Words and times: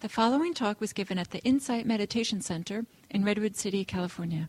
The 0.00 0.08
following 0.08 0.54
talk 0.54 0.80
was 0.80 0.94
given 0.94 1.18
at 1.18 1.30
the 1.30 1.40
Insight 1.40 1.84
Meditation 1.84 2.40
Center 2.40 2.86
in 3.10 3.22
Redwood 3.22 3.54
City, 3.54 3.84
California. 3.84 4.48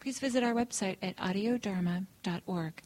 Please 0.00 0.18
visit 0.18 0.42
our 0.42 0.54
website 0.54 0.96
at 1.00 1.16
audiodharma.org. 1.18 2.82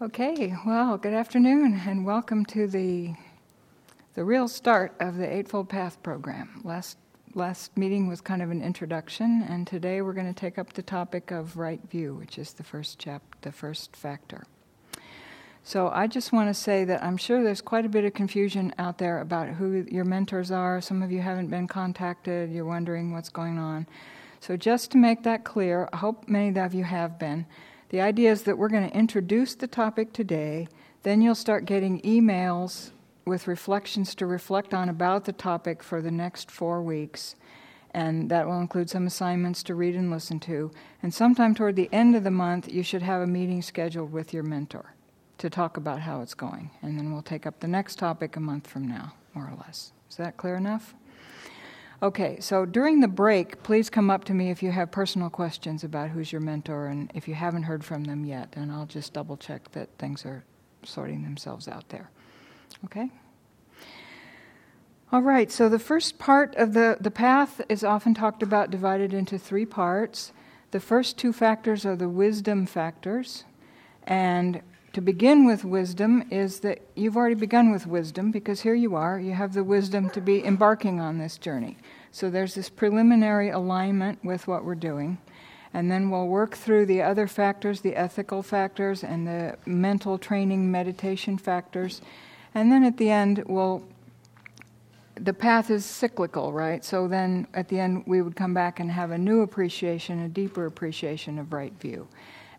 Okay, 0.00 0.54
well, 0.64 0.96
good 0.96 1.12
afternoon 1.12 1.82
and 1.88 2.06
welcome 2.06 2.44
to 2.46 2.68
the 2.68 3.14
the 4.14 4.22
real 4.22 4.46
start 4.46 4.94
of 5.00 5.16
the 5.16 5.28
Eightfold 5.28 5.68
Path 5.68 6.00
program. 6.04 6.60
Last 6.62 6.96
last 7.34 7.76
meeting 7.76 8.06
was 8.06 8.20
kind 8.20 8.42
of 8.42 8.52
an 8.52 8.62
introduction 8.62 9.42
and 9.42 9.66
today 9.66 10.02
we're 10.02 10.12
going 10.12 10.32
to 10.32 10.40
take 10.40 10.56
up 10.56 10.74
the 10.74 10.82
topic 10.82 11.32
of 11.32 11.56
right 11.56 11.80
view, 11.90 12.14
which 12.14 12.38
is 12.38 12.52
the 12.52 12.62
first 12.62 13.00
chap 13.00 13.22
the 13.40 13.50
first 13.50 13.96
factor. 13.96 14.44
So 15.66 15.90
I 15.94 16.08
just 16.08 16.30
want 16.30 16.50
to 16.50 16.54
say 16.54 16.84
that 16.84 17.02
I'm 17.02 17.16
sure 17.16 17.42
there's 17.42 17.62
quite 17.62 17.86
a 17.86 17.88
bit 17.88 18.04
of 18.04 18.12
confusion 18.12 18.74
out 18.78 18.98
there 18.98 19.22
about 19.22 19.48
who 19.48 19.86
your 19.90 20.04
mentors 20.04 20.50
are. 20.50 20.82
Some 20.82 21.02
of 21.02 21.10
you 21.10 21.22
haven't 21.22 21.48
been 21.48 21.66
contacted, 21.66 22.52
you're 22.52 22.66
wondering 22.66 23.14
what's 23.14 23.30
going 23.30 23.56
on. 23.58 23.86
So 24.40 24.58
just 24.58 24.90
to 24.90 24.98
make 24.98 25.22
that 25.22 25.42
clear, 25.42 25.88
I 25.90 25.96
hope 25.96 26.28
many 26.28 26.54
of 26.60 26.74
you 26.74 26.84
have 26.84 27.18
been. 27.18 27.46
The 27.88 28.02
idea 28.02 28.30
is 28.30 28.42
that 28.42 28.58
we're 28.58 28.68
going 28.68 28.90
to 28.90 28.94
introduce 28.94 29.54
the 29.54 29.66
topic 29.66 30.12
today, 30.12 30.68
then 31.02 31.22
you'll 31.22 31.34
start 31.34 31.64
getting 31.64 32.02
emails 32.02 32.90
with 33.24 33.48
reflections 33.48 34.14
to 34.16 34.26
reflect 34.26 34.74
on 34.74 34.90
about 34.90 35.24
the 35.24 35.32
topic 35.32 35.82
for 35.82 36.02
the 36.02 36.10
next 36.10 36.50
four 36.50 36.82
weeks. 36.82 37.36
And 37.92 38.30
that 38.30 38.46
will 38.46 38.60
include 38.60 38.90
some 38.90 39.06
assignments 39.06 39.62
to 39.62 39.74
read 39.74 39.94
and 39.94 40.10
listen 40.10 40.40
to. 40.40 40.72
And 41.02 41.14
sometime 41.14 41.54
toward 41.54 41.76
the 41.76 41.88
end 41.90 42.16
of 42.16 42.24
the 42.24 42.30
month, 42.30 42.70
you 42.70 42.82
should 42.82 43.02
have 43.02 43.22
a 43.22 43.26
meeting 43.26 43.62
scheduled 43.62 44.12
with 44.12 44.34
your 44.34 44.42
mentor 44.42 44.93
to 45.38 45.50
talk 45.50 45.76
about 45.76 46.00
how 46.00 46.20
it's 46.20 46.34
going. 46.34 46.70
And 46.82 46.98
then 46.98 47.12
we'll 47.12 47.22
take 47.22 47.46
up 47.46 47.60
the 47.60 47.68
next 47.68 47.98
topic 47.98 48.36
a 48.36 48.40
month 48.40 48.66
from 48.66 48.86
now, 48.86 49.14
more 49.34 49.44
or 49.44 49.56
less. 49.66 49.92
Is 50.10 50.16
that 50.16 50.36
clear 50.36 50.56
enough? 50.56 50.94
Okay, 52.02 52.38
so 52.40 52.66
during 52.66 53.00
the 53.00 53.08
break, 53.08 53.62
please 53.62 53.88
come 53.88 54.10
up 54.10 54.24
to 54.24 54.34
me 54.34 54.50
if 54.50 54.62
you 54.62 54.70
have 54.70 54.90
personal 54.90 55.30
questions 55.30 55.84
about 55.84 56.10
who's 56.10 56.32
your 56.32 56.40
mentor 56.40 56.86
and 56.88 57.10
if 57.14 57.26
you 57.26 57.34
haven't 57.34 57.62
heard 57.62 57.84
from 57.84 58.04
them 58.04 58.24
yet, 58.24 58.52
and 58.56 58.70
I'll 58.70 58.86
just 58.86 59.12
double 59.12 59.36
check 59.36 59.70
that 59.72 59.88
things 59.98 60.26
are 60.26 60.44
sorting 60.82 61.22
themselves 61.22 61.66
out 61.66 61.88
there. 61.88 62.10
Okay? 62.84 63.10
All 65.12 65.22
right, 65.22 65.50
so 65.50 65.68
the 65.68 65.78
first 65.78 66.18
part 66.18 66.54
of 66.56 66.74
the, 66.74 66.96
the 67.00 67.10
path 67.10 67.60
is 67.68 67.84
often 67.84 68.14
talked 68.14 68.42
about 68.42 68.70
divided 68.70 69.14
into 69.14 69.38
three 69.38 69.64
parts. 69.64 70.32
The 70.72 70.80
first 70.80 71.16
two 71.16 71.32
factors 71.32 71.86
are 71.86 71.96
the 71.96 72.08
wisdom 72.08 72.66
factors, 72.66 73.44
and 74.02 74.60
to 74.94 75.00
begin 75.00 75.44
with 75.44 75.64
wisdom 75.64 76.24
is 76.30 76.60
that 76.60 76.80
you've 76.94 77.16
already 77.16 77.34
begun 77.34 77.72
with 77.72 77.84
wisdom 77.84 78.30
because 78.30 78.60
here 78.60 78.76
you 78.76 78.94
are, 78.94 79.18
you 79.18 79.32
have 79.32 79.52
the 79.52 79.64
wisdom 79.64 80.08
to 80.10 80.20
be 80.20 80.44
embarking 80.44 81.00
on 81.00 81.18
this 81.18 81.36
journey. 81.36 81.76
So 82.12 82.30
there's 82.30 82.54
this 82.54 82.70
preliminary 82.70 83.50
alignment 83.50 84.24
with 84.24 84.46
what 84.46 84.64
we're 84.64 84.76
doing. 84.76 85.18
And 85.72 85.90
then 85.90 86.10
we'll 86.10 86.28
work 86.28 86.54
through 86.54 86.86
the 86.86 87.02
other 87.02 87.26
factors, 87.26 87.80
the 87.80 87.96
ethical 87.96 88.40
factors, 88.40 89.02
and 89.02 89.26
the 89.26 89.58
mental 89.66 90.16
training 90.16 90.70
meditation 90.70 91.38
factors. 91.38 92.00
And 92.54 92.70
then 92.70 92.84
at 92.84 92.96
the 92.96 93.10
end, 93.10 93.42
we'll 93.46 93.82
the 95.16 95.32
path 95.32 95.70
is 95.70 95.84
cyclical, 95.84 96.52
right? 96.52 96.84
So 96.84 97.06
then 97.06 97.46
at 97.54 97.68
the 97.68 97.78
end, 97.78 98.04
we 98.06 98.20
would 98.20 98.34
come 98.34 98.52
back 98.52 98.80
and 98.80 98.90
have 98.90 99.12
a 99.12 99.18
new 99.18 99.42
appreciation, 99.42 100.20
a 100.20 100.28
deeper 100.28 100.66
appreciation 100.66 101.38
of 101.38 101.52
right 101.52 101.72
view. 101.80 102.08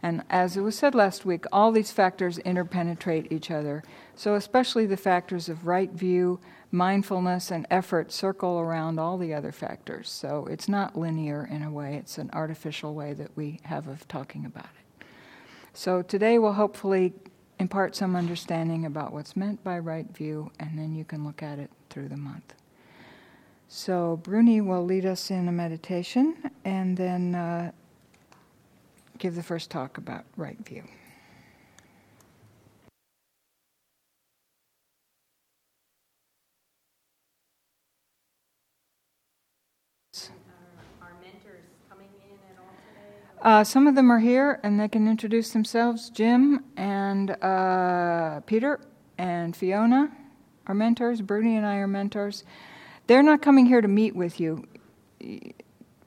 And 0.05 0.21
as 0.29 0.55
it 0.55 0.61
was 0.61 0.77
said 0.77 0.93
last 0.93 1.25
week, 1.25 1.45
all 1.51 1.71
these 1.71 1.89
factors 1.89 2.37
interpenetrate 2.37 3.31
each 3.31 3.49
other. 3.49 3.83
So, 4.13 4.35
especially 4.35 4.85
the 4.85 4.97
factors 4.97 5.49
of 5.49 5.65
right 5.65 5.91
view, 5.91 6.39
mindfulness, 6.69 7.49
and 7.49 7.65
effort 7.71 8.11
circle 8.11 8.59
around 8.59 8.99
all 8.99 9.17
the 9.17 9.33
other 9.33 9.51
factors. 9.51 10.07
So, 10.07 10.45
it's 10.45 10.69
not 10.69 10.95
linear 10.95 11.49
in 11.49 11.63
a 11.63 11.71
way, 11.71 11.95
it's 11.95 12.19
an 12.19 12.29
artificial 12.33 12.93
way 12.93 13.13
that 13.13 13.35
we 13.35 13.59
have 13.63 13.87
of 13.87 14.07
talking 14.07 14.45
about 14.45 14.69
it. 14.79 15.05
So, 15.73 16.03
today 16.03 16.37
we'll 16.37 16.53
hopefully 16.53 17.15
impart 17.57 17.95
some 17.95 18.15
understanding 18.15 18.85
about 18.85 19.11
what's 19.11 19.35
meant 19.35 19.63
by 19.63 19.79
right 19.79 20.15
view, 20.15 20.51
and 20.59 20.77
then 20.77 20.93
you 20.93 21.03
can 21.03 21.25
look 21.25 21.41
at 21.41 21.57
it 21.57 21.71
through 21.89 22.09
the 22.09 22.15
month. 22.15 22.53
So, 23.67 24.17
Bruni 24.21 24.61
will 24.61 24.85
lead 24.85 25.07
us 25.07 25.31
in 25.31 25.47
a 25.47 25.51
meditation, 25.51 26.51
and 26.63 26.95
then 26.95 27.33
uh, 27.33 27.71
give 29.17 29.35
the 29.35 29.43
first 29.43 29.69
talk 29.69 29.97
about 29.97 30.25
right 30.37 30.57
view. 30.65 30.83
Uh, 43.41 43.63
some 43.63 43.85
of 43.85 43.93
them 43.93 44.11
are 44.11 44.17
here 44.17 44.59
and 44.63 44.79
they 44.79 44.87
can 44.87 45.07
introduce 45.07 45.51
themselves. 45.51 46.09
Jim 46.09 46.63
and 46.75 47.31
uh, 47.43 48.39
Peter 48.47 48.79
and 49.19 49.55
Fiona 49.55 50.11
are 50.65 50.73
mentors. 50.73 51.21
Bruni 51.21 51.55
and 51.55 51.63
I 51.63 51.75
are 51.75 51.87
mentors. 51.87 52.43
They're 53.05 53.21
not 53.21 53.43
coming 53.43 53.67
here 53.67 53.81
to 53.81 53.87
meet 53.87 54.15
with 54.15 54.39
you 54.39 54.65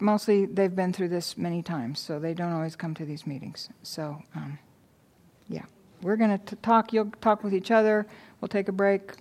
mostly 0.01 0.47
they've 0.47 0.75
been 0.75 0.93
through 0.93 1.09
this 1.09 1.37
many 1.37 1.63
times, 1.63 1.99
so 1.99 2.19
they 2.19 2.35
don't 2.35 2.53
always 2.53 2.77
come 2.77 2.95
to 2.95 3.05
these 3.05 3.27
meetings. 3.27 3.69
So, 3.83 4.23
um, 4.35 4.59
yeah, 5.49 5.65
we're 6.03 6.17
going 6.17 6.39
to 6.39 6.57
talk. 6.57 6.93
You'll 6.93 7.13
talk 7.21 7.43
with 7.43 7.55
each 7.55 7.71
other. 7.71 8.07
We'll 8.41 8.49
take 8.49 8.69
a 8.69 8.73
break. 8.73 9.13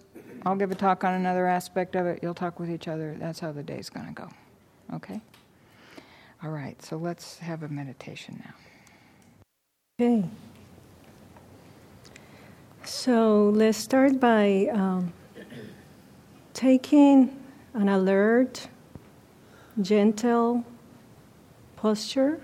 I'll 0.46 0.56
give 0.56 0.72
a 0.72 0.76
talk 0.76 1.04
on 1.04 1.14
another 1.14 1.48
aspect 1.48 1.96
of 1.96 2.06
it. 2.06 2.20
You'll 2.22 2.34
talk 2.34 2.60
with 2.60 2.70
each 2.70 2.88
other. 2.88 3.16
That's 3.20 3.40
how 3.40 3.52
the 3.52 3.64
day's 3.64 3.90
going 3.90 4.08
to 4.08 4.14
go. 4.14 4.30
Okay? 4.94 5.20
All 6.44 6.52
right, 6.52 6.80
so 6.82 6.98
let's 6.98 7.40
have 7.40 7.64
a 7.64 7.68
meditation 7.68 8.44
now. 8.46 8.54
Okay. 10.00 10.30
So 12.84 13.50
let's 13.56 13.78
start 13.78 14.20
by 14.20 14.70
um, 14.72 15.12
taking 16.54 17.44
an 17.74 17.90
alert 17.90 18.68
gentle 19.82 20.64
posture, 21.76 22.42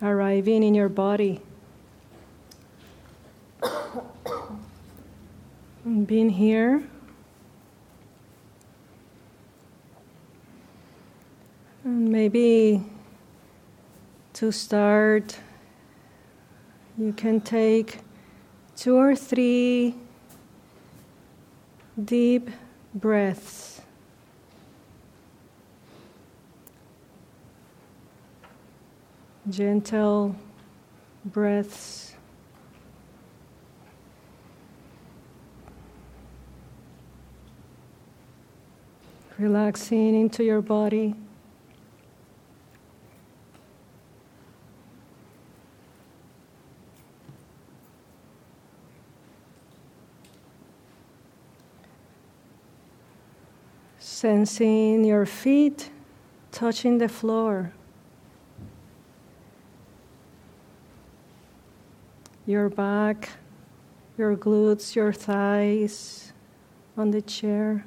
arriving 0.00 0.62
in 0.62 0.74
your 0.74 0.88
body. 0.88 1.40
being 6.06 6.30
here. 6.30 6.82
And 11.84 12.10
maybe 12.10 12.82
to 14.34 14.52
start, 14.52 15.38
you 16.98 17.12
can 17.12 17.40
take 17.40 17.98
two 18.76 18.96
or 18.96 19.16
three 19.16 19.96
deep 22.04 22.50
breaths. 22.94 23.80
Gentle 29.50 30.36
breaths. 31.24 32.14
Relaxing 39.38 40.14
into 40.14 40.44
your 40.44 40.60
body. 40.60 41.14
Sensing 53.98 55.04
your 55.04 55.24
feet 55.24 55.90
touching 56.52 56.98
the 56.98 57.08
floor. 57.08 57.72
Your 62.50 62.68
back, 62.68 63.30
your 64.18 64.36
glutes, 64.36 64.96
your 64.96 65.12
thighs 65.12 66.32
on 66.96 67.12
the 67.12 67.22
chair. 67.22 67.84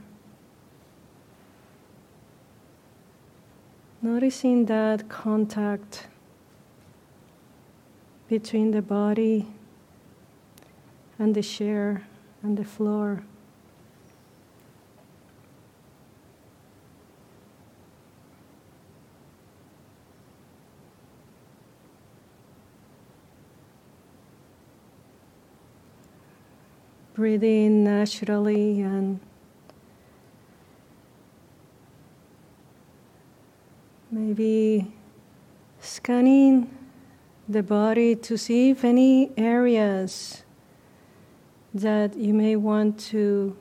Noticing 4.02 4.66
that 4.68 5.10
contact 5.10 6.08
between 8.30 8.72
the 8.72 8.82
body 8.82 9.48
and 11.20 11.36
the 11.36 11.44
chair 11.44 12.08
and 12.42 12.58
the 12.58 12.64
floor. 12.64 13.24
Breathing 27.14 27.84
naturally 27.84 28.82
and 28.82 29.20
maybe 34.10 34.92
scanning 35.80 36.76
the 37.48 37.62
body 37.62 38.16
to 38.16 38.38
see 38.38 38.70
if 38.70 38.84
any 38.84 39.32
areas 39.38 40.44
that 41.74 42.16
you 42.16 42.34
may 42.34 42.56
want 42.56 43.00
to 43.00 43.56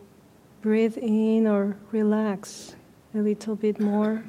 breathe 0.61 0.97
in 0.99 1.47
or 1.47 1.77
relax 1.91 2.77
a 3.15 3.19
little 3.19 3.57
bit 3.57 3.81
more. 3.81 4.23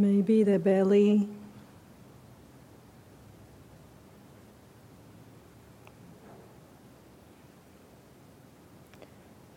Maybe 0.00 0.42
the 0.44 0.58
belly. 0.58 1.28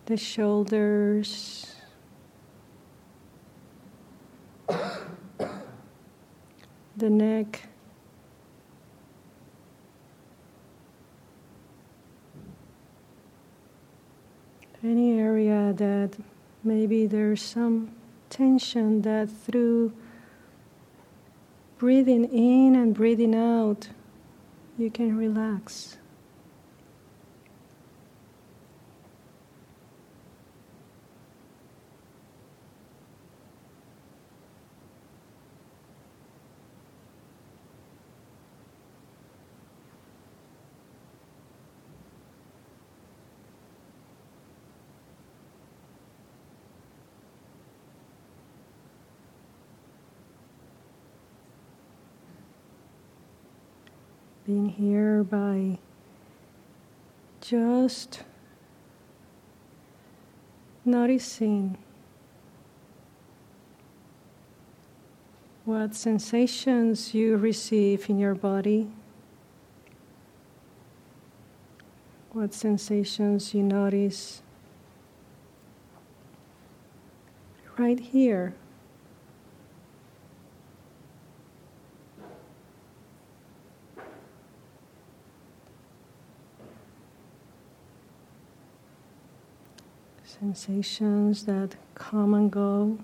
The 0.05 0.17
shoulders. 0.17 1.75
the 4.67 4.79
neck. 7.09 7.69
Any 14.83 15.17
area 15.17 15.71
that 15.77 16.17
maybe 16.65 17.07
there's 17.07 17.41
some 17.41 17.95
tension 18.29 19.03
that 19.03 19.29
through 19.29 19.93
breathing 21.83 22.23
in 22.23 22.77
and 22.77 22.95
breathing 22.95 23.35
out, 23.35 23.89
you 24.77 24.89
can 24.89 25.17
relax. 25.17 25.97
Being 54.53 54.69
here 54.69 55.23
by 55.23 55.79
just 57.41 58.21
noticing 60.85 61.75
what 65.65 65.95
sensations 65.95 67.15
you 67.15 67.35
receive 67.35 68.07
in 68.11 68.19
your 68.19 68.35
body, 68.35 68.87
what 72.31 72.53
sensations 72.53 73.55
you 73.55 73.63
notice 73.63 74.43
right 77.79 77.99
here. 77.99 78.53
Sensations 90.43 91.45
that 91.45 91.73
come 91.95 92.33
and 92.33 92.51
go. 92.51 92.97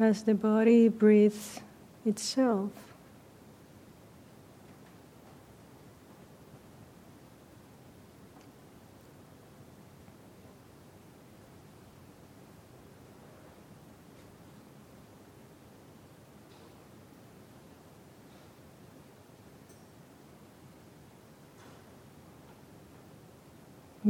As 0.00 0.24
the 0.24 0.34
body 0.34 0.88
breathes 0.88 1.60
itself. 2.04 2.95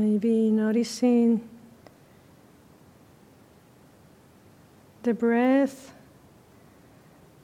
Maybe 0.09 0.53
noticing 0.53 1.49
the 5.03 5.13
breath 5.13 5.95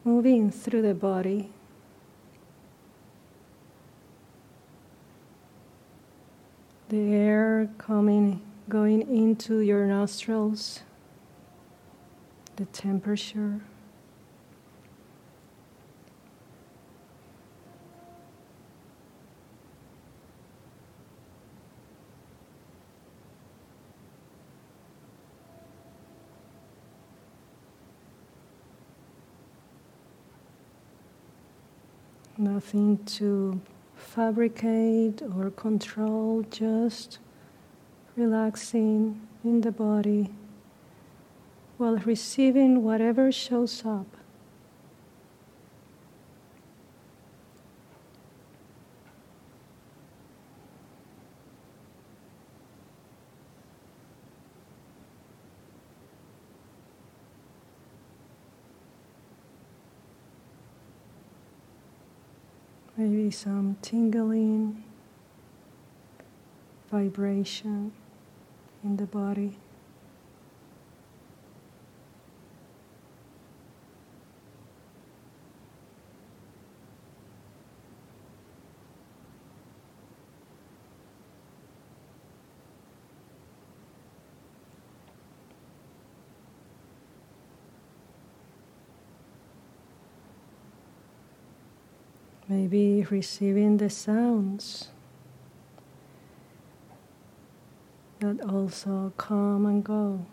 moving 0.05 0.53
through 0.53 0.83
the 0.83 0.95
body. 0.95 1.51
The 6.89 7.13
air 7.13 7.69
coming, 7.79 8.41
going 8.69 9.03
into 9.13 9.59
your 9.59 9.85
nostrils, 9.87 10.83
the 12.55 12.67
temperature. 12.67 13.61
Nothing 32.53 32.99
to 33.07 33.59
fabricate 33.97 35.23
or 35.37 35.51
control, 35.53 36.45
just 36.51 37.19
relaxing 38.15 39.19
in 39.43 39.63
the 39.63 39.73
body 39.73 40.29
while 41.79 41.97
receiving 42.05 42.83
whatever 42.83 43.33
shows 43.33 43.83
up. 43.87 44.22
Maybe 63.03 63.33
some 63.33 63.77
tingling, 63.83 64.85
vibration 66.89 67.91
in 68.85 68.97
the 68.97 69.07
body. 69.07 69.59
Maybe 92.53 93.03
receiving 93.09 93.79
the 93.79 93.89
sounds 93.89 94.89
that 98.21 98.43
also 98.43 99.11
come 99.17 99.65
and 99.65 99.83
go. 99.83 100.27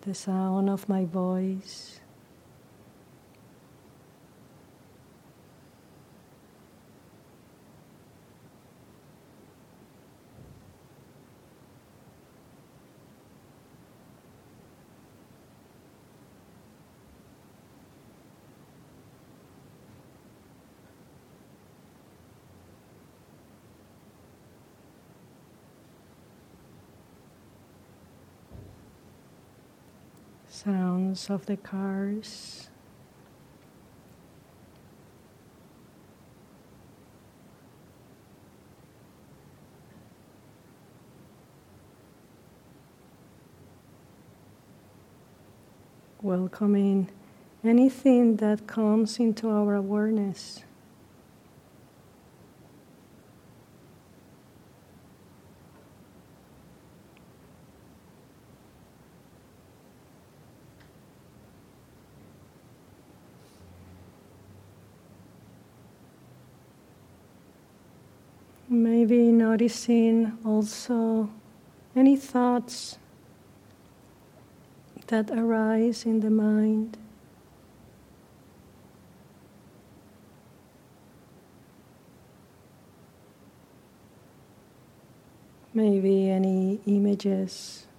The 0.00 0.14
sound 0.14 0.70
of 0.70 0.88
my 0.88 1.04
voice, 1.04 1.99
sounds 30.64 31.30
of 31.30 31.46
the 31.46 31.56
cars. 31.56 32.68
Welcoming 46.20 47.08
anything 47.64 48.36
that 48.36 48.66
comes 48.66 49.18
into 49.18 49.48
our 49.48 49.74
awareness. 49.74 50.62
Maybe 68.72 69.32
noticing 69.50 70.38
also 70.44 71.28
any 71.96 72.14
thoughts 72.14 72.98
that 75.08 75.28
arise 75.32 76.04
in 76.04 76.20
the 76.20 76.30
mind. 76.30 76.96
Maybe 85.74 86.30
any 86.30 86.78
images. 86.86 87.89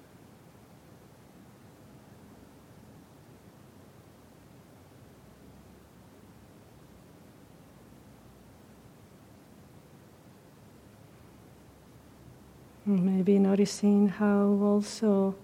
Maybe 12.91 13.39
noticing 13.39 14.09
how 14.09 14.59
also 14.61 15.35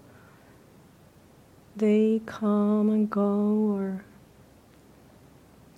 they 1.74 2.20
come 2.26 2.90
and 2.90 3.08
go 3.08 3.72
or 3.72 4.04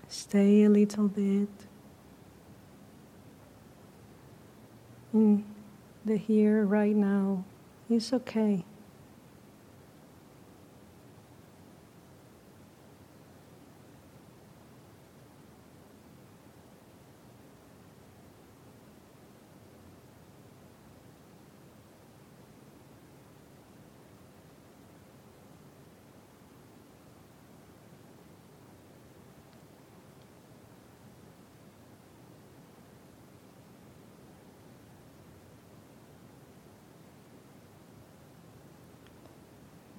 stay 0.09 0.65
a 0.65 0.69
little 0.69 1.07
bit 1.07 1.49
in 5.15 5.45
the 6.05 6.17
here, 6.17 6.65
right 6.65 6.97
now. 6.97 7.45
It's 7.89 8.13
okay. 8.13 8.65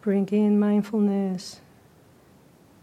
Bringing 0.02 0.60
mindfulness 0.60 1.62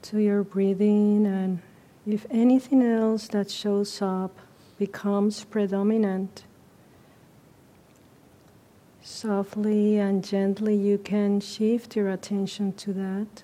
to 0.02 0.18
your 0.18 0.42
breathing, 0.44 1.26
and 1.26 1.60
if 2.06 2.24
anything 2.30 2.82
else 2.82 3.28
that 3.28 3.50
shows 3.50 4.00
up 4.00 4.38
becomes 4.78 5.44
predominant, 5.44 6.44
softly 9.02 9.96
and 9.96 10.24
gently 10.24 10.76
you 10.76 10.98
can 10.98 11.40
shift 11.40 11.96
your 11.96 12.08
attention 12.08 12.72
to 12.74 12.92
that. 12.92 13.42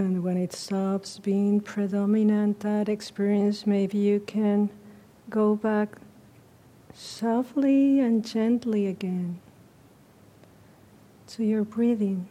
And 0.00 0.24
when 0.24 0.38
it 0.38 0.54
stops 0.54 1.18
being 1.18 1.60
predominant, 1.60 2.60
that 2.60 2.88
experience, 2.88 3.66
maybe 3.66 3.98
you 3.98 4.20
can 4.20 4.70
go 5.28 5.56
back 5.56 5.98
softly 6.94 8.00
and 8.00 8.24
gently 8.24 8.86
again 8.86 9.40
to 11.26 11.44
your 11.44 11.64
breathing. 11.64 12.26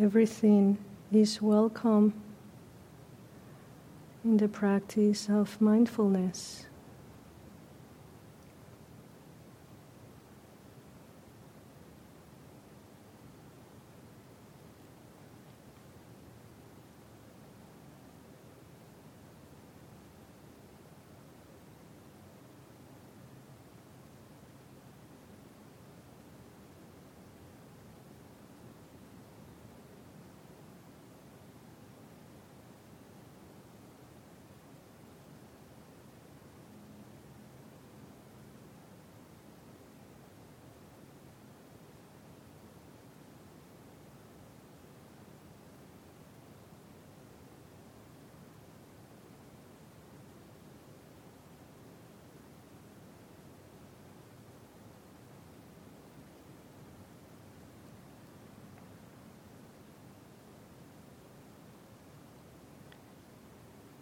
Everything 0.00 0.78
is 1.10 1.42
welcome 1.42 2.14
in 4.24 4.36
the 4.36 4.46
practice 4.46 5.28
of 5.28 5.60
mindfulness. 5.60 6.67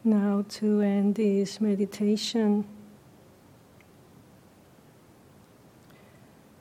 Now, 0.07 0.45
to 0.51 0.83
end 0.83 1.17
this 1.17 1.61
meditation, 1.61 2.65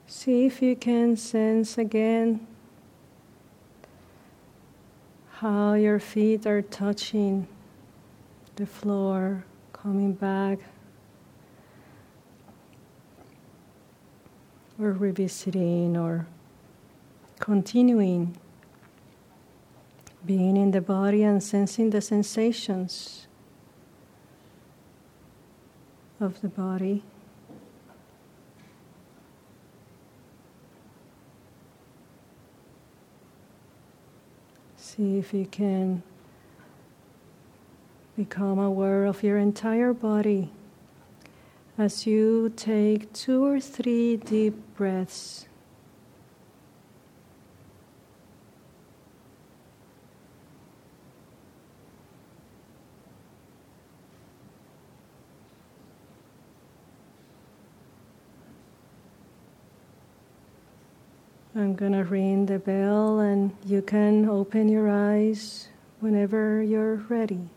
see 0.07 0.47
if 0.47 0.63
you 0.63 0.75
can 0.75 1.15
sense 1.15 1.77
again 1.77 2.47
how 5.29 5.73
your 5.75 5.99
feet 5.99 6.47
are 6.47 6.63
touching 6.63 7.47
the 8.55 8.65
floor, 8.65 9.45
coming 9.73 10.13
back, 10.13 10.57
or 14.79 14.91
revisiting, 14.91 15.95
or 15.95 16.25
continuing 17.39 18.39
being 20.25 20.57
in 20.57 20.71
the 20.71 20.81
body 20.81 21.21
and 21.21 21.43
sensing 21.43 21.91
the 21.91 22.01
sensations 22.01 23.24
of 26.25 26.41
the 26.41 26.49
body. 26.49 27.03
See 34.75 35.17
if 35.17 35.33
you 35.33 35.45
can 35.45 36.03
become 38.17 38.59
aware 38.59 39.05
of 39.05 39.23
your 39.23 39.37
entire 39.37 39.93
body 39.93 40.49
as 41.77 42.07
you 42.07 42.51
take 42.55 43.11
two 43.13 43.45
or 43.45 43.59
three 43.59 44.17
deep 44.17 44.55
breaths. 44.75 45.47
I'm 61.57 61.73
going 61.73 61.93
to 61.93 62.03
ring 62.03 62.47
the 62.47 62.59
bell, 62.59 63.19
and 63.19 63.55
you 63.65 63.81
can 63.81 64.27
open 64.27 64.67
your 64.67 64.89
eyes 64.89 65.69
whenever 66.01 66.61
you're 66.61 66.95
ready. 67.07 67.49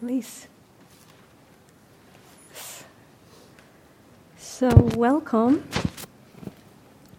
Please. 0.00 0.46
So, 4.58 4.74
welcome. 4.96 5.62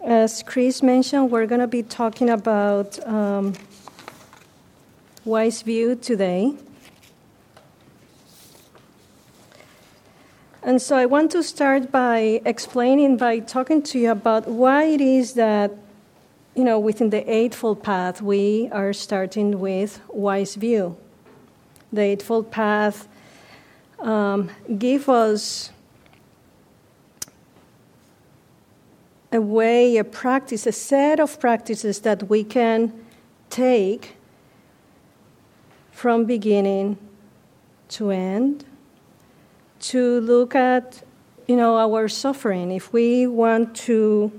As 0.03 0.43
Chris 0.43 0.83
mentioned, 0.83 1.31
we're 1.31 1.45
going 1.45 1.61
to 1.61 1.67
be 1.67 1.83
talking 1.83 2.29
about 2.29 2.99
um, 3.07 3.53
Wise 5.23 5.61
View 5.61 5.95
today. 5.95 6.53
And 10.63 10.81
so 10.81 10.97
I 10.97 11.05
want 11.05 11.31
to 11.31 11.41
start 11.41 11.93
by 11.93 12.41
explaining, 12.43 13.15
by 13.15 13.39
talking 13.39 13.83
to 13.83 13.97
you 13.97 14.11
about 14.11 14.45
why 14.45 14.83
it 14.83 14.99
is 14.99 15.35
that, 15.35 15.71
you 16.55 16.65
know, 16.65 16.77
within 16.77 17.09
the 17.09 17.23
Eightfold 17.33 17.81
Path, 17.81 18.21
we 18.21 18.67
are 18.73 18.91
starting 18.91 19.61
with 19.61 20.01
Wise 20.09 20.55
View 20.55 20.97
the 21.93 22.01
Eightfold 22.01 22.51
Path 22.51 23.07
um, 23.99 24.49
give 24.77 25.07
us 25.07 25.71
a 29.31 29.39
way, 29.39 29.97
a 29.97 30.03
practice, 30.03 30.65
a 30.65 30.71
set 30.71 31.19
of 31.19 31.39
practices 31.39 31.99
that 32.01 32.29
we 32.29 32.43
can 32.43 32.93
take 33.49 34.15
from 35.91 36.25
beginning 36.25 36.97
to 37.89 38.11
end 38.11 38.65
to 39.79 40.19
look 40.21 40.55
at 40.55 41.03
you 41.47 41.55
know 41.55 41.77
our 41.77 42.07
suffering 42.07 42.71
if 42.71 42.93
we 42.93 43.25
want 43.25 43.75
to 43.75 44.31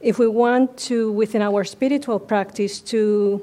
if 0.00 0.18
we 0.18 0.26
want 0.26 0.76
to 0.76 1.12
within 1.12 1.40
our 1.40 1.64
spiritual 1.64 2.18
practice 2.18 2.80
to 2.80 3.40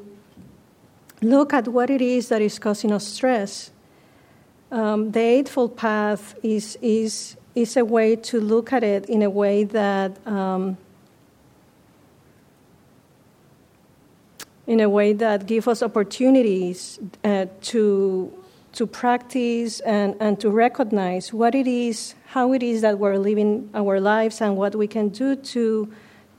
look 1.22 1.54
at 1.54 1.68
what 1.68 1.90
it 1.90 2.02
is 2.02 2.30
that 2.30 2.42
is 2.42 2.60
causing 2.60 2.92
us 2.92 3.08
stress. 3.08 3.72
Um, 4.72 5.12
the 5.12 5.20
Eightfold 5.20 5.78
Path 5.78 6.36
is, 6.44 6.78
is, 6.82 7.36
is 7.56 7.76
a 7.78 7.84
way 7.84 8.16
to 8.16 8.40
look 8.40 8.72
at 8.72 8.84
it 8.84 9.06
in 9.10 9.22
a 9.22 9.30
way 9.30 9.64
that, 9.64 10.26
um, 10.26 10.78
in 14.68 14.80
a 14.80 14.90
way 14.90 15.14
that 15.14 15.46
gives 15.46 15.68
us 15.68 15.84
opportunities 15.84 17.00
uh, 17.24 17.46
to, 17.62 18.32
to 18.74 18.88
practice 18.88 19.82
and, 19.82 20.16
and 20.20 20.40
to 20.40 20.50
recognize 20.50 21.34
what 21.34 21.54
it 21.54 21.68
is, 21.68 22.16
how 22.28 22.54
it 22.54 22.64
is 22.64 22.82
that 22.82 22.98
we're 22.98 23.18
living 23.18 23.70
our 23.74 24.00
lives, 24.00 24.40
and 24.42 24.56
what 24.56 24.76
we 24.76 24.88
can 24.88 25.10
do 25.10 25.36
to, 25.36 25.92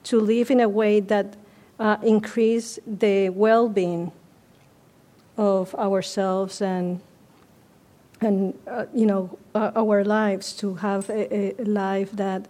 to 0.04 0.18
live 0.20 0.50
in 0.50 0.60
a 0.60 0.68
way 0.68 1.00
that 1.00 1.36
uh, 1.78 1.96
increase 2.02 2.78
the 2.86 3.28
well-being 3.28 4.12
of 5.36 5.74
ourselves 5.74 6.62
and 6.62 7.00
and 8.24 8.58
uh, 8.66 8.86
you 8.94 9.06
know 9.06 9.38
uh, 9.54 9.72
our 9.76 10.04
lives 10.04 10.52
to 10.54 10.74
have 10.74 11.08
a, 11.10 11.60
a 11.60 11.64
life 11.64 12.12
that 12.12 12.48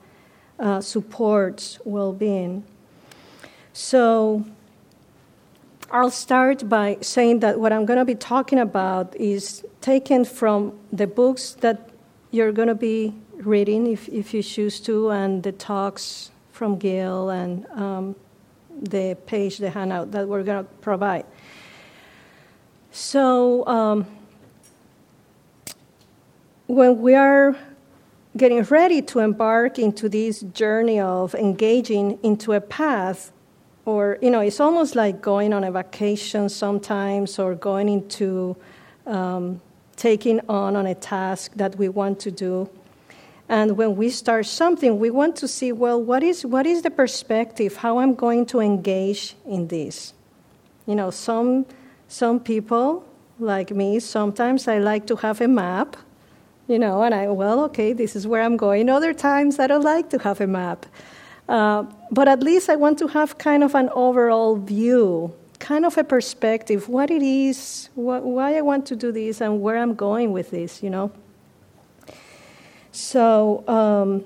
uh, 0.59 0.81
supports 0.81 1.79
well-being. 1.85 2.65
So 3.73 4.45
I'll 5.91 6.11
start 6.11 6.69
by 6.69 6.99
saying 7.01 7.41
that 7.41 7.59
what 7.59 7.73
I'm 7.73 7.85
going 7.85 7.99
to 7.99 8.05
be 8.05 8.15
talking 8.15 8.59
about 8.59 9.15
is 9.17 9.65
taken 9.81 10.25
from 10.25 10.79
the 10.93 11.07
books 11.07 11.53
that 11.61 11.91
you're 12.31 12.53
going 12.53 12.69
to 12.69 12.75
be 12.75 13.15
reading 13.37 13.87
if, 13.87 14.09
if 14.09 14.33
you 14.33 14.43
choose 14.43 14.81
to, 14.81 15.11
and 15.11 15.43
the 15.43 15.53
talks 15.53 16.31
from 16.53 16.79
Gail 16.79 17.31
and 17.31 17.67
um, 17.73 18.17
the 18.71 19.17
page, 19.27 19.59
the 19.59 19.71
handout 19.71 20.13
that 20.13 20.29
we're 20.29 20.43
going 20.43 20.65
to 20.65 20.71
provide. 20.81 21.27
So, 22.91 23.67
um, 23.67 24.07
when 26.67 27.01
we 27.01 27.15
are 27.15 27.57
getting 28.37 28.63
ready 28.63 29.03
to 29.03 29.19
embark 29.19 29.79
into 29.79 30.09
this 30.09 30.41
journey 30.41 30.99
of 31.01 31.35
engaging 31.35 32.19
into 32.23 32.53
a 32.53 32.61
path, 32.61 33.33
or, 33.85 34.17
you 34.23 34.31
know, 34.31 34.41
it's 34.41 34.61
almost 34.61 34.95
like 34.95 35.21
going 35.21 35.53
on 35.53 35.65
a 35.65 35.73
vacation 35.73 36.49
sometimes 36.49 37.39
or 37.39 37.55
going 37.55 37.89
into 37.89 38.57
um, 39.07 39.61
taking 39.97 40.41
on 40.49 40.77
on 40.77 40.87
a 40.87 40.95
task 40.95 41.53
that 41.57 41.77
we 41.77 41.89
want 41.89 42.21
to 42.21 42.31
do. 42.31 42.69
And 43.49 43.77
when 43.77 43.97
we 43.97 44.09
start 44.09 44.47
something, 44.47 44.99
we 44.99 45.11
want 45.11 45.37
to 45.37 45.49
see, 45.49 45.73
well, 45.73 46.01
what 46.01 46.23
is, 46.23 46.47
what 46.47 46.65
is 46.65 46.83
the 46.83 46.91
perspective? 46.91 47.77
How 47.77 47.99
I'm 47.99 48.15
going 48.15 48.47
to 48.47 48.61
engage 48.61 49.35
in 49.45 49.69
this? 49.69 50.15
You 50.87 50.95
know, 50.95 51.11
some 51.11 51.67
some 52.09 52.41
people, 52.41 53.05
like 53.39 53.71
me, 53.71 53.99
sometimes 53.99 54.69
I 54.69 54.79
like 54.79 55.07
to 55.07 55.17
have 55.17 55.41
a 55.41 55.49
map, 55.49 55.97
you 56.73 56.79
know, 56.79 57.03
and 57.03 57.15
I, 57.15 57.29
well, 57.29 57.65
okay, 57.65 57.93
this 57.93 58.17
is 58.17 58.27
where 58.27 58.43
I'm 58.43 58.57
going. 58.57 58.89
Other 58.89 59.13
times 59.13 59.59
I 59.59 59.67
don't 59.67 59.85
like 59.85 60.09
to 60.11 60.19
have 60.21 60.41
a 60.41 60.47
map. 60.47 60.87
Uh, 61.47 61.85
but 62.11 62.29
at 62.29 62.43
least 62.43 62.71
I 62.71 62.77
want 62.77 62.99
to 63.01 63.09
have 63.09 63.37
kind 63.37 63.63
of 63.63 63.75
an 63.75 63.91
overall 63.91 64.57
view, 64.57 65.35
kind 65.59 65.85
of 65.85 65.99
a 65.99 66.05
perspective, 66.05 66.89
what 66.89 67.11
it 67.11 67.21
is, 67.21 67.91
why 67.95 68.57
I 68.57 68.63
want 68.63 68.87
to 68.87 68.97
do 68.97 69.13
this, 69.13 69.43
and 69.43 69.61
where 69.61 69.77
I'm 69.77 69.95
going 69.95 70.33
with 70.33 70.51
this, 70.51 70.83
you 70.83 70.89
know. 70.89 71.13
So, 72.91 73.69
um, 73.69 74.25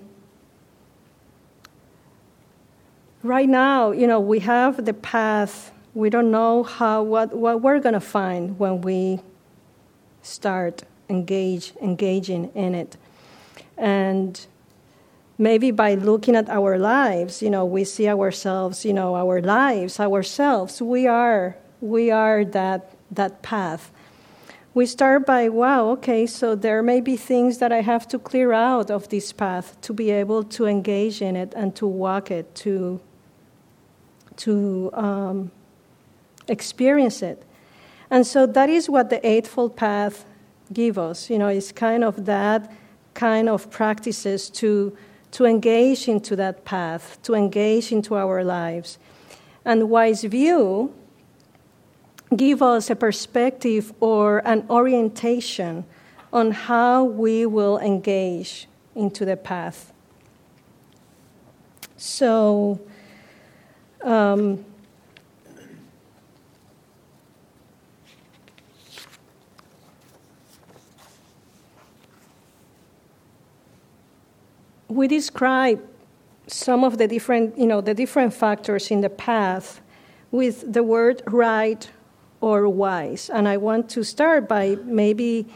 right 3.25 3.49
now, 3.49 3.91
you 3.91 4.07
know, 4.07 4.21
we 4.21 4.39
have 4.41 4.85
the 4.85 4.95
path 4.95 5.73
we 5.95 6.11
don't 6.11 6.31
know 6.31 6.63
how 6.63 7.03
what, 7.03 7.35
what 7.35 7.63
we're 7.63 7.81
going 7.81 7.95
to 7.95 8.01
find 8.01 8.59
when 8.59 8.83
we 8.83 9.19
start 10.21 10.85
engage 11.09 11.73
engaging 11.81 12.51
in 12.55 12.75
it 12.75 12.97
and 13.77 14.47
maybe 15.39 15.71
by 15.71 15.95
looking 15.95 16.35
at 16.35 16.49
our 16.49 16.79
lives 16.79 17.43
you 17.43 17.51
know 17.51 17.65
we 17.65 17.85
see 17.85 18.09
ourselves 18.09 18.85
you 18.85 18.93
know 18.93 19.15
our 19.15 19.41
lives 19.41 20.01
ourselves 20.01 20.81
we 20.81 21.07
are 21.07 21.57
we 21.81 22.11
are 22.11 22.45
that 22.45 22.97
that 23.11 23.43
path 23.43 23.91
we 24.75 24.85
start 24.85 25.25
by 25.27 25.49
wow 25.49 25.89
okay 25.89 26.27
so 26.27 26.55
there 26.55 26.83
may 26.83 27.01
be 27.01 27.17
things 27.17 27.59
that 27.59 27.71
i 27.71 27.81
have 27.81 28.09
to 28.09 28.19
clear 28.19 28.53
out 28.53 28.91
of 28.91 29.09
this 29.09 29.33
path 29.33 29.81
to 29.81 29.93
be 29.93 30.11
able 30.11 30.43
to 30.43 30.67
engage 30.67 31.23
in 31.23 31.37
it 31.37 31.53
and 31.55 31.77
to 31.77 31.87
walk 31.87 32.31
it 32.31 32.55
to 32.55 33.01
to 34.37 34.91
um, 34.93 35.51
experience 36.49 37.23
it. 37.23 37.43
And 38.11 38.27
so 38.27 38.47
that 38.47 38.69
is 38.69 38.89
what 38.89 39.11
the 39.11 39.27
Eightfold 39.27 39.77
Path 39.77 40.25
give 40.73 40.99
us. 40.99 41.31
You 41.31 41.39
know, 41.39 41.49
it's 41.49 41.73
kind 41.73 42.05
of 42.05 42.25
that 42.27 42.73
kind 43.15 43.49
of 43.49 43.71
practices 43.71 44.51
to, 44.51 44.97
to 45.33 45.45
engage 45.45 46.09
into 46.09 46.37
that 46.37 46.65
path, 46.65 47.19
to 47.23 47.35
engage 47.35 47.93
into 47.93 48.15
our 48.15 48.45
lives. 48.45 48.99
And 49.65 49.91
Wise 49.91 50.23
View 50.25 50.95
give 52.35 52.63
us 52.63 52.91
a 52.91 52.97
perspective 52.97 53.93
or 54.01 54.39
an 54.47 54.67
orientation 54.69 55.85
on 56.33 56.51
how 56.51 57.05
we 57.05 57.47
will 57.47 57.79
engage 57.79 58.69
into 58.95 59.25
the 59.25 59.37
path. 59.37 59.93
So, 61.97 62.81
um, 64.03 64.65
we 74.97 75.07
describe 75.09 75.81
some 76.47 76.85
of 76.85 76.99
the 76.99 77.07
different, 77.07 77.59
you 77.59 77.67
know, 77.67 77.81
the 77.81 77.95
different 77.95 78.33
factors 78.33 78.91
in 78.91 79.01
the 79.01 79.11
path 79.11 79.81
with 80.31 80.73
the 80.73 80.83
word 80.83 81.23
right 81.27 81.91
or 82.41 82.69
wise. 82.69 83.31
And 83.31 83.49
I 83.49 83.57
want 83.57 83.89
to 83.91 84.05
start 84.05 84.49
by 84.49 84.77
maybe 84.85 85.47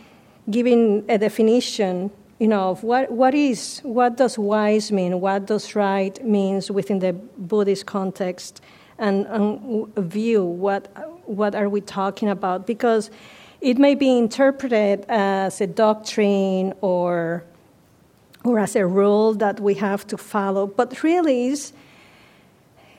giving 0.50 1.04
a 1.08 1.18
definition, 1.18 2.10
you 2.38 2.48
know, 2.48 2.70
of 2.70 2.82
what, 2.82 3.10
what 3.10 3.34
is, 3.34 3.80
what 3.82 4.16
does 4.16 4.38
wise 4.38 4.90
mean, 4.90 5.20
what 5.20 5.46
does 5.46 5.74
right 5.74 6.22
means 6.24 6.70
within 6.70 6.98
the 6.98 7.12
Buddhist 7.12 7.86
context, 7.86 8.60
and, 8.98 9.26
and 9.26 9.94
view 9.96 10.44
what, 10.44 10.88
what 11.26 11.54
are 11.54 11.68
we 11.68 11.80
talking 11.80 12.28
about? 12.28 12.66
Because 12.66 13.10
it 13.60 13.78
may 13.78 13.94
be 13.94 14.18
interpreted 14.18 15.04
as 15.08 15.60
a 15.60 15.66
doctrine 15.66 16.74
or 16.80 17.44
or 18.44 18.58
as 18.58 18.74
a 18.76 18.86
rule 18.86 19.34
that 19.34 19.60
we 19.60 19.74
have 19.74 20.06
to 20.06 20.16
follow, 20.16 20.66
but 20.66 21.02
really 21.02 21.48
is, 21.48 21.72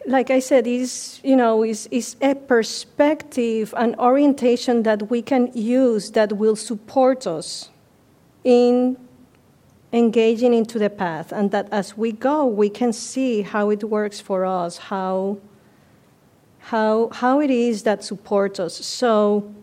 like 0.06 0.30
I 0.30 0.40
said, 0.40 0.68
is 0.68 1.20
you 1.24 1.36
know 1.36 1.64
is 1.64 1.88
is 1.92 2.16
a 2.22 2.36
perspective, 2.36 3.74
an 3.78 3.96
orientation 3.96 4.84
that 4.84 5.10
we 5.10 5.22
can 5.22 5.52
use 5.54 6.12
that 6.12 6.34
will 6.34 6.56
support 6.56 7.26
us 7.26 7.70
in 8.44 8.98
engaging 9.94 10.54
into 10.54 10.80
the 10.80 10.90
path, 10.90 11.32
and 11.32 11.52
that 11.52 11.68
as 11.72 11.98
we 11.98 12.12
go, 12.12 12.46
we 12.46 12.70
can 12.70 12.94
see 12.94 13.42
how 13.42 13.70
it 13.70 13.84
works 13.84 14.20
for 14.20 14.46
us, 14.46 14.78
how 14.78 15.38
how 16.60 17.10
how 17.14 17.40
it 17.40 17.50
is 17.50 17.84
that 17.84 18.04
supports 18.04 18.60
us. 18.60 18.76
So. 18.86 19.54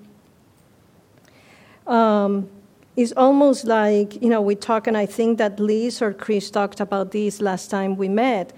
Um, 1.87 2.51
it's 2.99 3.13
almost 3.17 3.65
like, 3.65 4.21
you 4.21 4.29
know, 4.29 4.41
we 4.41 4.57
talk, 4.57 4.89
and 4.89 4.97
I 4.97 5.07
think 5.07 5.39
that 5.39 5.61
Liz 5.61 6.03
or 6.03 6.13
Chris 6.13 6.51
talked 6.51 6.81
about 6.81 7.13
this 7.13 7.41
last 7.41 7.71
time 7.71 7.97
we 7.97 8.09
met. 8.09 8.53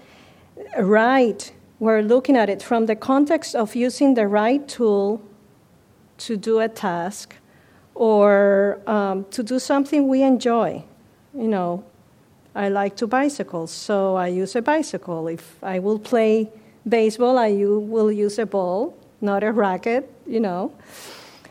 Right, 0.79 1.53
we're 1.77 2.01
looking 2.01 2.35
at 2.35 2.49
it 2.49 2.63
from 2.63 2.87
the 2.87 2.95
context 2.95 3.55
of 3.55 3.75
using 3.75 4.15
the 4.15 4.27
right 4.27 4.67
tool 4.67 5.21
to 6.25 6.37
do 6.37 6.59
a 6.59 6.67
task 6.67 7.35
or 7.93 8.81
um, 8.87 9.25
to 9.25 9.43
do 9.43 9.59
something 9.59 10.07
we 10.07 10.23
enjoy. 10.23 10.83
You 11.35 11.47
know, 11.47 11.83
I 12.55 12.69
like 12.69 12.95
to 12.95 13.05
bicycle, 13.05 13.67
so 13.67 14.15
I 14.15 14.25
use 14.27 14.55
a 14.55 14.61
bicycle. 14.63 15.27
If 15.27 15.63
I 15.63 15.77
will 15.77 15.99
play 15.99 16.49
baseball, 16.89 17.37
I 17.37 17.51
will 17.51 18.11
use 18.11 18.39
a 18.39 18.47
ball, 18.47 18.97
not 19.21 19.43
a 19.43 19.51
racket, 19.51 20.11
you 20.25 20.39
know. 20.39 20.73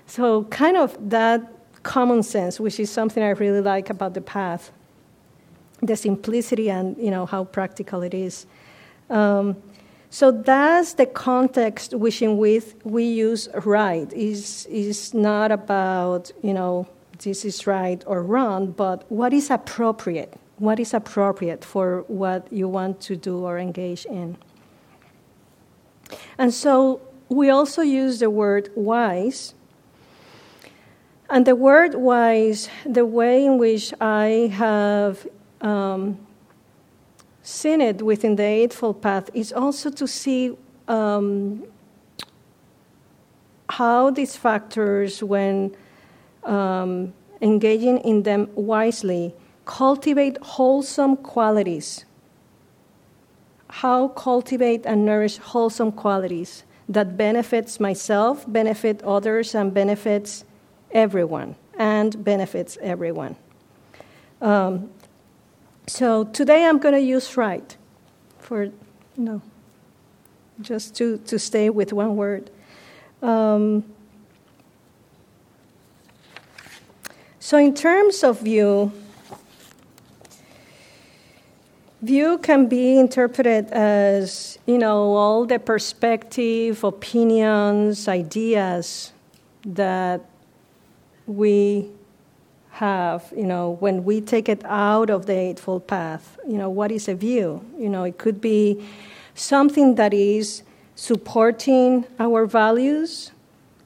So, 0.09 0.42
kind 0.44 0.76
of 0.76 0.98
that 1.11 1.60
common 1.83 2.23
sense, 2.23 2.61
which 2.61 2.79
is 2.81 2.90
something 2.90 3.23
I 3.23 3.31
really 3.31 3.61
like 3.61 3.90
about 3.90 4.14
the 4.14 4.21
path. 4.21 4.73
The 5.83 5.97
simplicity 5.97 6.71
and 6.71 6.97
you 6.99 7.11
know 7.11 7.25
how 7.27 7.45
practical 7.45 8.03
it 8.03 8.12
is. 8.12 8.47
Um, 9.09 9.57
so 10.11 10.31
that's 10.31 10.95
the 10.95 11.07
context 11.07 11.95
which 11.95 12.21
in 12.21 12.37
which 12.37 12.64
we 12.85 13.05
use 13.05 13.49
right. 13.64 14.12
is 14.12 14.66
is 14.66 15.14
not 15.14 15.51
about 15.51 16.33
you 16.43 16.53
know 16.53 16.87
this 17.19 17.45
is 17.45 17.66
right 17.66 18.03
or 18.07 18.23
wrong, 18.23 18.73
but 18.73 19.11
what 19.11 19.33
is 19.33 19.51
appropriate. 19.51 20.35
What 20.59 20.79
is 20.79 20.93
appropriate 20.93 21.64
for 21.64 22.05
what 22.09 22.53
you 22.53 22.69
want 22.69 23.01
to 23.03 23.16
do 23.16 23.47
or 23.47 23.59
engage 23.59 24.05
in. 24.05 24.37
And 26.37 26.53
so 26.53 27.01
we 27.31 27.49
also 27.49 27.81
use 27.81 28.19
the 28.19 28.29
word 28.29 28.71
wise 28.75 29.55
and 31.31 31.47
the 31.47 31.55
word 31.55 31.95
wise, 31.95 32.69
the 32.85 33.07
way 33.07 33.47
in 33.47 33.57
which 33.57 33.95
I 34.01 34.51
have 34.53 35.27
um, 35.61 36.19
seen 37.40 37.81
it 37.81 38.03
within 38.03 38.35
the 38.35 38.43
Eightfold 38.43 39.01
Path, 39.01 39.31
is 39.33 39.53
also 39.53 39.90
to 39.90 40.09
see 40.09 40.57
um, 40.88 41.62
how 43.69 44.11
these 44.11 44.35
factors, 44.35 45.23
when 45.23 45.77
um, 46.43 47.12
engaging 47.40 47.99
in 47.99 48.25
them 48.25 48.51
wisely, 48.57 49.33
cultivate 49.64 50.37
wholesome 50.43 51.16
qualities. 51.16 52.05
How 53.69 54.09
cultivate 54.09 54.85
and 54.85 55.07
nourish 55.07 55.38
wholesome 55.38 55.93
qualities 55.93 56.64
that 56.88 57.16
benefits 57.16 57.79
myself, 57.79 58.45
benefit 58.49 59.01
others, 59.05 59.55
and 59.55 59.73
benefits 59.73 60.45
everyone 60.92 61.57
and 61.79 62.24
benefits 62.24 62.79
everyone. 62.81 63.37
Um, 64.40 64.90
so 65.87 66.24
today 66.24 66.64
I'm 66.64 66.79
going 66.79 66.94
to 66.94 67.00
use 67.00 67.37
right 67.37 67.76
for, 68.38 68.70
no, 69.16 69.42
just 70.61 70.94
to, 70.96 71.18
to 71.18 71.38
stay 71.38 71.70
with 71.70 71.92
one 71.92 72.16
word. 72.16 72.50
Um, 73.22 73.85
so, 77.38 77.59
in 77.59 77.74
terms 77.74 78.22
of 78.22 78.40
view, 78.40 78.92
view 82.00 82.38
can 82.38 82.66
be 82.66 82.98
interpreted 82.98 83.70
as, 83.72 84.59
you 84.66 84.79
know, 84.79 85.14
all 85.14 85.46
the 85.46 85.59
perspective, 85.59 86.85
opinions, 86.85 88.07
ideas 88.09 89.12
that 89.64 90.30
we 91.31 91.88
have, 92.71 93.33
you 93.37 93.47
know, 93.47 93.77
when 93.81 94.05
we 94.05 94.21
take 94.21 94.49
it 94.49 94.62
out 94.64 95.11
of 95.11 95.27
the 95.27 95.33
Eightfold 95.33 95.87
Path, 95.87 96.38
you 96.47 96.59
know, 96.59 96.69
what 96.69 96.90
is 96.90 97.09
a 97.09 97.14
view? 97.14 97.64
You 97.79 97.88
know, 97.88 98.05
it 98.05 98.19
could 98.19 98.40
be 98.40 98.85
something 99.35 99.95
that 99.95 100.12
is 100.12 100.62
supporting 100.97 102.05
our 102.19 102.47
values. 102.47 103.31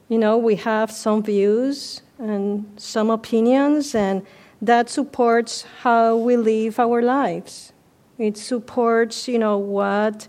You 0.09 0.17
know, 0.17 0.37
we 0.37 0.55
have 0.55 0.91
some 0.91 1.21
views 1.23 2.01
and 2.17 2.65
some 2.77 3.09
opinions, 3.09 3.93
and 3.93 4.25
that 4.61 4.89
supports 4.89 5.65
how 5.81 6.15
we 6.15 6.37
live 6.37 6.79
our 6.79 7.01
lives. 7.01 7.73
It 8.17 8.37
supports, 8.37 9.27
you 9.27 9.37
know, 9.37 9.57
what 9.57 10.27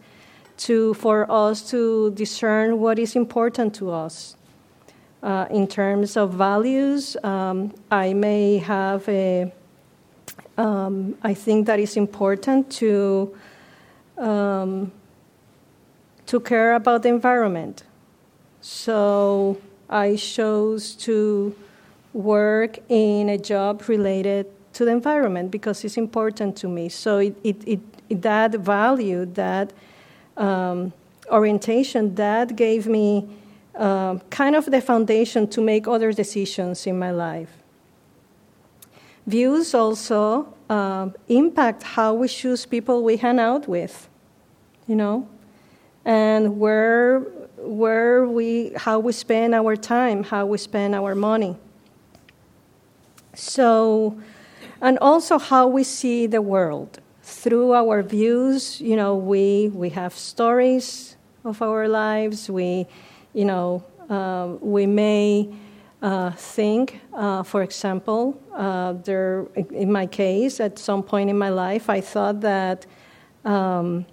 to 0.58 0.94
for 0.94 1.30
us 1.30 1.70
to 1.70 2.10
discern 2.12 2.80
what 2.80 2.98
is 2.98 3.14
important 3.16 3.74
to 3.76 3.90
us. 3.90 4.36
Uh, 5.26 5.44
in 5.50 5.66
terms 5.66 6.16
of 6.16 6.34
values, 6.34 7.16
um, 7.24 7.74
I 7.90 8.14
may 8.14 8.58
have 8.58 9.08
a. 9.08 9.52
Um, 10.56 11.16
I 11.20 11.34
think 11.34 11.66
that 11.66 11.80
it's 11.80 11.96
important 11.96 12.70
to 12.78 13.36
um, 14.18 14.92
to 16.26 16.38
care 16.38 16.74
about 16.74 17.02
the 17.02 17.08
environment. 17.08 17.82
So 18.60 19.58
I 19.90 20.14
chose 20.14 20.94
to 21.06 21.56
work 22.12 22.78
in 22.88 23.28
a 23.28 23.36
job 23.36 23.88
related 23.88 24.46
to 24.74 24.84
the 24.84 24.92
environment 24.92 25.50
because 25.50 25.84
it's 25.84 25.96
important 25.96 26.56
to 26.58 26.68
me. 26.68 26.88
So 26.88 27.18
it, 27.18 27.36
it, 27.42 27.56
it 27.66 28.22
that 28.22 28.52
value, 28.52 29.26
that 29.34 29.72
um, 30.36 30.92
orientation, 31.32 32.14
that 32.14 32.54
gave 32.54 32.86
me 32.86 33.28
um, 33.76 34.20
kind 34.30 34.56
of 34.56 34.66
the 34.66 34.80
foundation 34.80 35.46
to 35.48 35.60
make 35.60 35.86
other 35.86 36.12
decisions 36.12 36.86
in 36.86 36.98
my 36.98 37.10
life. 37.10 37.50
Views 39.26 39.74
also 39.74 40.54
uh, 40.70 41.08
impact 41.28 41.82
how 41.82 42.14
we 42.14 42.28
choose 42.28 42.64
people 42.64 43.02
we 43.02 43.16
hang 43.16 43.38
out 43.38 43.68
with, 43.68 44.08
you 44.86 44.94
know, 44.94 45.28
and 46.04 46.58
where 46.58 47.20
where 47.58 48.26
we 48.26 48.72
how 48.76 48.98
we 49.00 49.12
spend 49.12 49.54
our 49.54 49.74
time, 49.76 50.22
how 50.22 50.46
we 50.46 50.58
spend 50.58 50.94
our 50.94 51.14
money. 51.14 51.56
So, 53.34 54.18
and 54.80 54.98
also 55.00 55.38
how 55.38 55.66
we 55.66 55.82
see 55.82 56.26
the 56.26 56.40
world 56.40 57.00
through 57.22 57.74
our 57.74 58.02
views. 58.02 58.80
You 58.80 58.96
know, 58.96 59.16
we 59.16 59.70
we 59.74 59.90
have 59.90 60.14
stories 60.14 61.16
of 61.44 61.60
our 61.62 61.88
lives. 61.88 62.48
We 62.48 62.86
you 63.36 63.44
know, 63.44 63.82
Uh, 64.08 64.46
we 64.62 64.86
may 64.86 65.48
uh, 66.00 66.30
think, 66.56 67.00
uh, 67.12 67.42
for 67.42 67.62
example, 67.62 68.34
uh, 68.54 68.92
there, 69.02 69.46
in 69.70 69.90
my 69.90 70.06
case, 70.06 70.64
at 70.64 70.78
some 70.78 71.02
point 71.02 71.28
in 71.28 71.36
my 71.36 71.50
life, 71.50 71.90
I 71.98 72.00
thought 72.00 72.40
that 72.40 72.86
um, 73.44 74.06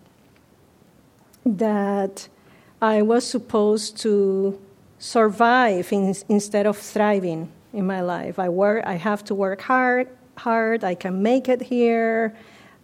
that 1.46 2.30
I 2.82 3.04
was 3.04 3.24
supposed 3.24 4.02
to 4.02 4.58
survive 4.98 5.86
in, 5.92 6.16
instead 6.28 6.66
of 6.66 6.78
thriving 6.78 7.48
in 7.72 7.86
my 7.86 8.02
life. 8.02 8.40
I 8.40 8.50
work. 8.50 8.84
I 8.88 8.98
have 8.98 9.24
to 9.26 9.36
work 9.36 9.62
hard. 9.62 10.08
Hard. 10.38 10.84
I 10.84 10.96
can 10.96 11.22
make 11.22 11.46
it 11.54 11.62
here. 11.62 12.34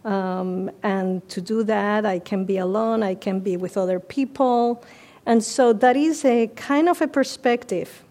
Um, 0.05 0.69
and 0.83 1.27
to 1.29 1.41
do 1.41 1.63
that, 1.63 2.05
I 2.05 2.19
can 2.19 2.45
be 2.45 2.59
alone. 2.59 3.01
I 3.11 3.15
can 3.15 3.39
be 3.39 3.57
with 3.57 3.77
other 3.77 3.99
people. 3.99 4.83
And 5.29 5.43
so 5.43 5.73
that 5.73 5.95
is 5.95 6.25
a 6.25 6.47
kind 6.47 6.89
of 6.89 7.03
a 7.03 7.07
perspective. 7.07 8.03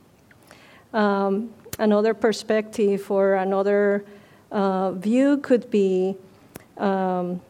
Um, 0.93 1.53
another 1.81 2.15
perspective 2.15 3.11
or 3.11 3.35
another 3.35 4.05
uh, 4.53 4.93
view 4.93 5.39
could 5.39 5.69
be, 5.69 6.15
um, 6.77 7.41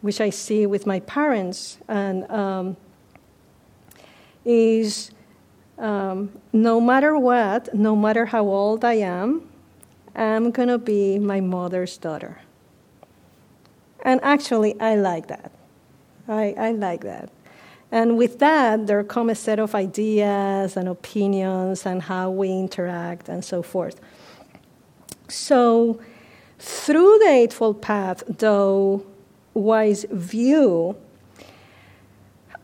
which 0.00 0.20
I 0.20 0.30
see 0.30 0.66
with 0.66 0.84
my 0.84 0.98
parents, 0.98 1.78
and 1.86 2.28
um, 2.28 2.76
is 4.44 5.12
um, 5.78 6.32
no 6.52 6.80
matter 6.80 7.16
what, 7.16 7.72
no 7.72 7.94
matter 7.94 8.26
how 8.26 8.42
old 8.42 8.84
I 8.84 8.94
am, 8.94 9.48
I'm 10.16 10.50
to 10.50 10.78
be 10.78 11.20
my 11.20 11.38
mother's 11.40 11.96
daughter. 11.98 12.40
And 14.04 14.18
actually, 14.24 14.74
I 14.80 14.96
like 14.96 15.28
that. 15.28 15.52
I, 16.26 16.56
I 16.58 16.72
like 16.72 17.02
that. 17.02 17.30
And 17.94 18.18
with 18.18 18.40
that, 18.40 18.88
there 18.88 19.04
come 19.04 19.30
a 19.30 19.36
set 19.36 19.60
of 19.60 19.72
ideas 19.72 20.76
and 20.76 20.88
opinions 20.88 21.86
and 21.86 22.02
how 22.02 22.28
we 22.28 22.50
interact 22.50 23.28
and 23.28 23.44
so 23.44 23.62
forth. 23.62 24.00
So, 25.28 26.00
through 26.58 27.18
the 27.20 27.28
Eightfold 27.28 27.80
Path, 27.80 28.24
though, 28.26 29.06
wise 29.54 30.06
view, 30.10 30.96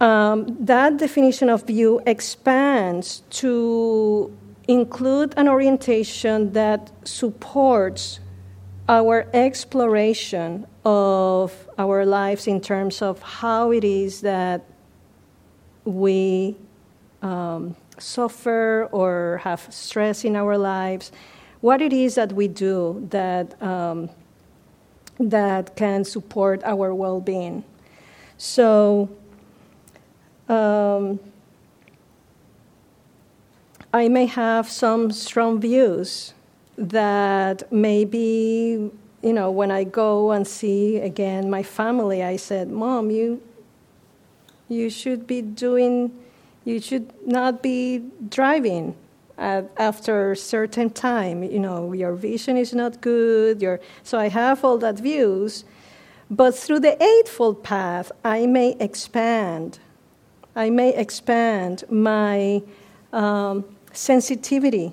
um, 0.00 0.56
that 0.58 0.96
definition 0.96 1.48
of 1.48 1.64
view 1.64 2.02
expands 2.06 3.22
to 3.30 4.36
include 4.66 5.34
an 5.36 5.46
orientation 5.46 6.54
that 6.54 6.90
supports 7.04 8.18
our 8.88 9.28
exploration 9.32 10.66
of 10.84 11.68
our 11.78 12.04
lives 12.04 12.48
in 12.48 12.60
terms 12.60 13.00
of 13.00 13.22
how 13.22 13.70
it 13.70 13.84
is 13.84 14.22
that 14.22 14.64
we 15.90 16.56
um, 17.22 17.76
suffer 17.98 18.88
or 18.92 19.40
have 19.44 19.66
stress 19.72 20.24
in 20.24 20.36
our 20.36 20.56
lives, 20.56 21.12
what 21.60 21.82
it 21.82 21.92
is 21.92 22.14
that 22.14 22.32
we 22.32 22.48
do 22.48 23.06
that, 23.10 23.60
um, 23.62 24.08
that 25.18 25.76
can 25.76 26.04
support 26.04 26.62
our 26.64 26.94
well 26.94 27.20
being. 27.20 27.64
So, 28.38 29.10
um, 30.48 31.20
I 33.92 34.08
may 34.08 34.26
have 34.26 34.68
some 34.68 35.10
strong 35.10 35.60
views 35.60 36.32
that 36.78 37.70
maybe, 37.72 38.90
you 39.22 39.32
know, 39.32 39.50
when 39.50 39.70
I 39.70 39.84
go 39.84 40.30
and 40.30 40.46
see 40.46 40.98
again 40.98 41.50
my 41.50 41.62
family, 41.62 42.22
I 42.22 42.36
said, 42.36 42.70
Mom, 42.70 43.10
you, 43.10 43.42
you 44.70 44.88
should 44.88 45.26
be 45.26 45.42
doing, 45.42 46.16
you 46.64 46.80
should 46.80 47.12
not 47.26 47.62
be 47.62 48.04
driving 48.28 48.94
at, 49.36 49.68
after 49.76 50.32
a 50.32 50.36
certain 50.36 50.88
time. 50.90 51.42
You 51.42 51.58
know, 51.58 51.92
your 51.92 52.14
vision 52.14 52.56
is 52.56 52.72
not 52.72 53.00
good. 53.00 53.60
Your, 53.60 53.80
so 54.04 54.18
I 54.18 54.28
have 54.28 54.64
all 54.64 54.78
that 54.78 54.98
views. 54.98 55.64
But 56.30 56.54
through 56.54 56.80
the 56.80 57.02
Eightfold 57.02 57.64
Path, 57.64 58.12
I 58.24 58.46
may 58.46 58.76
expand. 58.78 59.80
I 60.54 60.70
may 60.70 60.94
expand 60.94 61.82
my 61.90 62.62
um, 63.12 63.64
sensitivity 63.92 64.92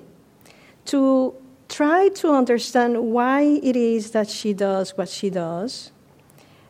to 0.86 1.34
try 1.68 2.08
to 2.08 2.32
understand 2.32 2.98
why 3.12 3.42
it 3.42 3.76
is 3.76 4.10
that 4.10 4.28
she 4.28 4.52
does 4.52 4.96
what 4.96 5.08
she 5.08 5.30
does. 5.30 5.92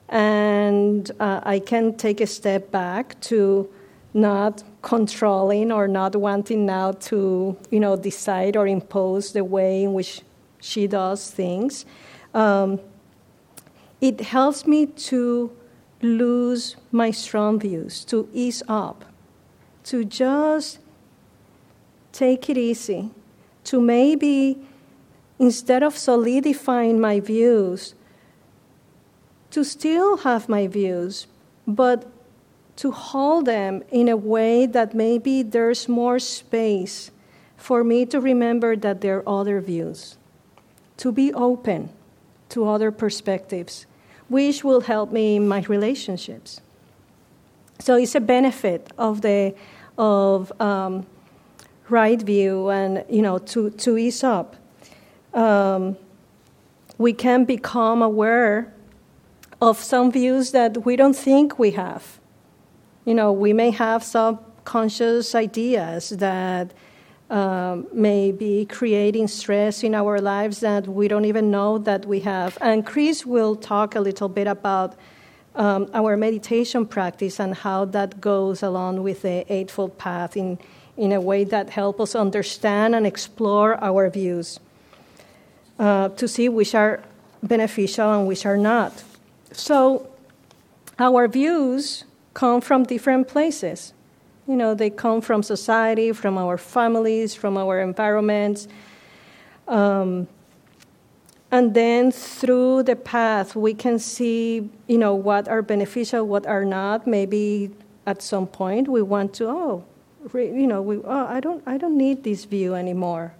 And 0.08 1.10
uh, 1.20 1.40
I 1.42 1.58
can 1.58 1.96
take 1.96 2.20
a 2.20 2.26
step 2.26 2.70
back 2.70 3.20
to 3.22 3.68
not 4.14 4.62
controlling 4.82 5.70
or 5.70 5.86
not 5.86 6.16
wanting 6.16 6.64
now 6.64 6.92
to, 6.92 7.56
you 7.70 7.80
know, 7.80 7.96
decide 7.96 8.56
or 8.56 8.66
impose 8.66 9.32
the 9.32 9.44
way 9.44 9.84
in 9.84 9.92
which 9.92 10.22
she 10.60 10.86
does 10.86 11.30
things. 11.30 11.84
Um, 12.34 12.80
it 14.00 14.20
helps 14.20 14.66
me 14.66 14.86
to 14.86 15.50
lose 16.00 16.76
my 16.92 17.10
strong 17.10 17.58
views, 17.58 18.04
to 18.04 18.28
ease 18.32 18.62
up, 18.68 19.04
to 19.84 20.04
just 20.04 20.78
take 22.12 22.48
it 22.48 22.56
easy, 22.56 23.10
to 23.64 23.80
maybe 23.80 24.58
instead 25.38 25.82
of 25.82 25.96
solidifying 25.96 27.00
my 27.00 27.20
views, 27.20 27.94
to 29.50 29.64
still 29.64 30.18
have 30.18 30.48
my 30.48 30.66
views, 30.66 31.26
but 31.66 32.06
to 32.76 32.92
hold 32.92 33.46
them 33.46 33.82
in 33.90 34.08
a 34.08 34.16
way 34.16 34.66
that 34.66 34.94
maybe 34.94 35.42
there's 35.42 35.88
more 35.88 36.18
space 36.18 37.10
for 37.56 37.82
me 37.82 38.06
to 38.06 38.20
remember 38.20 38.76
that 38.76 39.00
there 39.00 39.18
are 39.18 39.40
other 39.40 39.60
views, 39.60 40.16
to 40.96 41.10
be 41.10 41.32
open 41.34 41.90
to 42.50 42.68
other 42.68 42.90
perspectives, 42.90 43.86
which 44.28 44.62
will 44.62 44.82
help 44.82 45.10
me 45.10 45.36
in 45.36 45.48
my 45.48 45.60
relationships. 45.62 46.60
So 47.80 47.96
it's 47.96 48.14
a 48.14 48.20
benefit 48.20 48.92
of 48.96 49.22
the 49.22 49.54
of 49.96 50.52
um, 50.60 51.04
right 51.88 52.20
view 52.20 52.68
and 52.68 53.04
you 53.08 53.22
know 53.22 53.38
to 53.38 53.70
to 53.70 53.98
ease 53.98 54.22
up 54.22 54.56
um, 55.34 55.96
we 56.98 57.12
can 57.12 57.44
become 57.44 58.02
aware 58.02 58.72
of 59.60 59.78
some 59.78 60.12
views 60.12 60.52
that 60.52 60.84
we 60.84 60.96
don't 60.96 61.16
think 61.16 61.58
we 61.58 61.72
have. 61.72 62.20
You 63.04 63.14
know, 63.14 63.32
we 63.32 63.52
may 63.52 63.70
have 63.70 64.04
subconscious 64.04 65.34
ideas 65.34 66.10
that 66.10 66.72
um, 67.30 67.86
may 67.92 68.32
be 68.32 68.64
creating 68.64 69.28
stress 69.28 69.82
in 69.82 69.94
our 69.94 70.20
lives 70.20 70.60
that 70.60 70.86
we 70.86 71.08
don't 71.08 71.24
even 71.24 71.50
know 71.50 71.78
that 71.78 72.06
we 72.06 72.20
have. 72.20 72.56
And 72.60 72.86
Chris 72.86 73.26
will 73.26 73.56
talk 73.56 73.94
a 73.94 74.00
little 74.00 74.28
bit 74.28 74.46
about 74.46 74.96
um, 75.54 75.90
our 75.92 76.16
meditation 76.16 76.86
practice 76.86 77.40
and 77.40 77.54
how 77.54 77.84
that 77.86 78.20
goes 78.20 78.62
along 78.62 79.02
with 79.02 79.22
the 79.22 79.44
Eightfold 79.52 79.98
Path 79.98 80.36
in, 80.36 80.58
in 80.96 81.12
a 81.12 81.20
way 81.20 81.44
that 81.44 81.70
helps 81.70 82.00
us 82.00 82.14
understand 82.14 82.94
and 82.94 83.06
explore 83.06 83.82
our 83.82 84.08
views 84.08 84.60
uh, 85.78 86.08
to 86.10 86.28
see 86.28 86.48
which 86.48 86.74
are 86.74 87.02
beneficial 87.42 88.12
and 88.12 88.26
which 88.26 88.46
are 88.46 88.56
not. 88.56 89.04
So, 89.52 90.08
our 90.98 91.28
views 91.28 92.04
come 92.34 92.60
from 92.60 92.84
different 92.84 93.28
places. 93.28 93.92
You 94.46 94.56
know, 94.56 94.74
they 94.74 94.90
come 94.90 95.20
from 95.20 95.42
society, 95.42 96.12
from 96.12 96.38
our 96.38 96.56
families, 96.56 97.34
from 97.34 97.56
our 97.56 97.80
environments. 97.80 98.68
Um, 99.66 100.26
and 101.50 101.74
then 101.74 102.12
through 102.12 102.82
the 102.84 102.96
path, 102.96 103.56
we 103.56 103.74
can 103.74 103.98
see, 103.98 104.68
you 104.86 104.98
know, 104.98 105.14
what 105.14 105.48
are 105.48 105.62
beneficial, 105.62 106.26
what 106.26 106.46
are 106.46 106.64
not. 106.64 107.06
Maybe 107.06 107.70
at 108.06 108.22
some 108.22 108.46
point 108.46 108.88
we 108.88 109.02
want 109.02 109.34
to, 109.34 109.48
oh, 109.48 109.84
you 110.34 110.66
know, 110.66 110.82
we, 110.82 110.96
oh, 110.96 111.26
I 111.26 111.40
don't, 111.40 111.62
I 111.66 111.78
don't 111.78 111.96
need 111.96 112.24
this 112.24 112.44
view 112.44 112.74
anymore. 112.74 113.34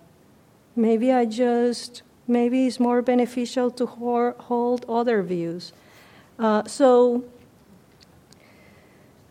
Maybe 0.76 1.12
I 1.12 1.24
just 1.24 2.02
maybe 2.28 2.66
it's 2.66 2.78
more 2.78 3.00
beneficial 3.02 3.70
to 3.72 3.86
hold 3.86 4.84
other 4.88 5.22
views. 5.22 5.72
Uh, 6.38 6.62
so, 6.64 7.24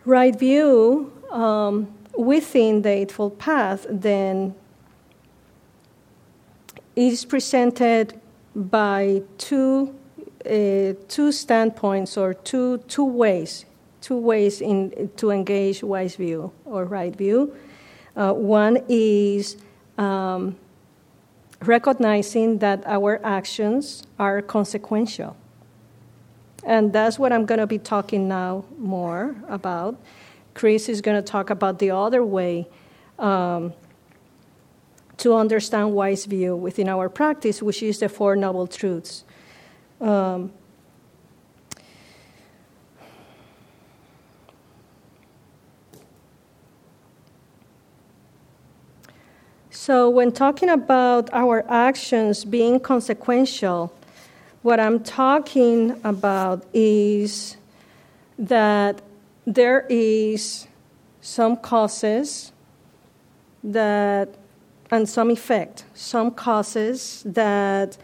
right 0.04 0.38
view 0.38 1.12
um, 1.32 1.88
within 2.18 2.82
the 2.82 2.90
Eightfold 2.90 3.40
Path 3.40 3.86
then 3.90 4.54
is 6.98 7.24
presented 7.24 8.20
by 8.56 9.22
two, 9.38 9.96
uh, 10.46 10.94
two 11.08 11.32
standpoints 11.32 12.18
or 12.18 12.34
two, 12.34 12.80
two 12.90 13.06
ways, 13.06 13.66
two 14.02 14.18
ways 14.18 14.62
in, 14.62 15.10
to 15.16 15.32
engage 15.32 15.84
wise 15.84 16.16
view 16.16 16.52
or 16.66 16.86
right 16.86 17.16
view. 17.16 17.56
Uh, 18.16 18.34
one 18.34 18.84
is 18.90 19.58
um, 19.98 20.58
recognizing 21.62 22.58
that 22.58 22.84
our 22.86 23.22
actions 23.24 24.04
are 24.18 24.42
consequential. 24.42 25.38
And 26.64 26.92
that's 26.92 27.20
what 27.20 27.32
I'm 27.32 27.46
going 27.46 27.60
to 27.60 27.68
be 27.68 27.78
talking 27.78 28.28
now 28.28 28.66
more 28.78 29.36
about. 29.48 30.00
Chris 30.54 30.90
is 30.90 31.02
going 31.02 31.22
to 31.22 31.22
talk 31.22 31.50
about 31.50 31.80
the 31.80 31.92
other 31.92 32.24
way 32.24 32.68
um, 33.20 33.74
to 35.18 35.36
understand 35.36 35.94
wise 35.94 36.26
view 36.26 36.56
within 36.56 36.90
our 36.90 37.10
practice, 37.10 37.62
which 37.62 37.84
is 37.84 38.00
the 38.00 38.10
Four 38.10 38.36
Noble 38.36 38.68
Truths. 38.68 39.24
Um, 40.02 40.52
so, 49.70 50.10
when 50.10 50.32
talking 50.32 50.70
about 50.70 51.30
our 51.34 51.66
actions 51.70 52.46
being 52.46 52.80
consequential, 52.80 53.94
what 54.62 54.80
I'm 54.80 55.04
talking 55.04 56.00
about 56.04 56.66
is 56.74 57.58
that 58.40 59.02
there 59.46 59.86
is 59.90 60.68
some 61.22 61.58
causes 61.58 62.52
that 63.64 64.30
and 64.90 65.08
some 65.08 65.30
effect, 65.30 65.86
some 65.94 66.32
causes 66.32 67.24
that 67.26 67.98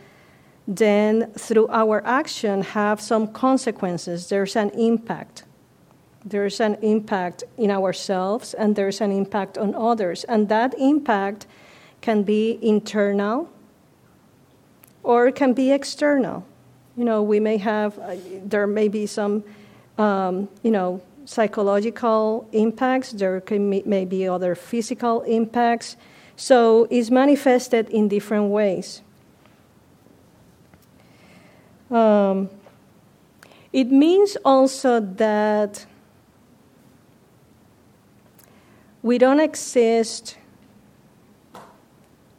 then 0.68 1.32
through 1.34 1.68
our 1.70 2.06
action 2.06 2.62
have 2.62 3.00
some 3.02 3.28
consequences. 3.28 4.30
There's 4.30 4.56
an 4.56 4.70
impact. 4.72 5.44
There's 6.26 6.60
an 6.60 6.76
impact 6.82 7.44
in 7.58 7.70
ourselves 7.70 8.54
and 8.54 8.76
there's 8.76 9.02
an 9.02 9.12
impact 9.12 9.58
on 9.58 9.76
others. 9.76 10.24
And 10.26 10.50
that 10.50 10.74
impact 10.78 11.48
can 12.02 12.24
be 12.24 12.60
internal 12.62 13.50
or 15.04 15.28
it 15.28 15.36
can 15.36 15.54
be 15.54 15.72
external. 15.72 16.46
You 16.98 17.06
know, 17.06 17.22
we 17.22 17.40
may 17.40 17.58
have, 17.58 18.00
uh, 18.00 18.16
there 18.44 18.68
may 18.68 18.88
be 18.88 19.06
some, 19.06 19.44
um, 19.98 20.48
you 20.64 20.72
know, 20.72 21.02
psychological 21.26 22.48
impacts, 22.52 23.12
there 23.12 23.40
can, 23.42 23.70
may 23.70 24.06
be 24.06 24.28
other 24.28 24.56
physical 24.56 25.22
impacts. 25.22 25.96
So 26.36 26.88
it's 26.90 27.10
manifested 27.10 27.90
in 27.90 28.08
different 28.08 28.50
ways. 28.50 29.02
Um, 31.90 32.50
it 33.72 33.92
means 33.92 34.36
also 34.44 35.00
that 35.00 35.86
we 39.02 39.18
don't 39.18 39.40
exist 39.40 40.38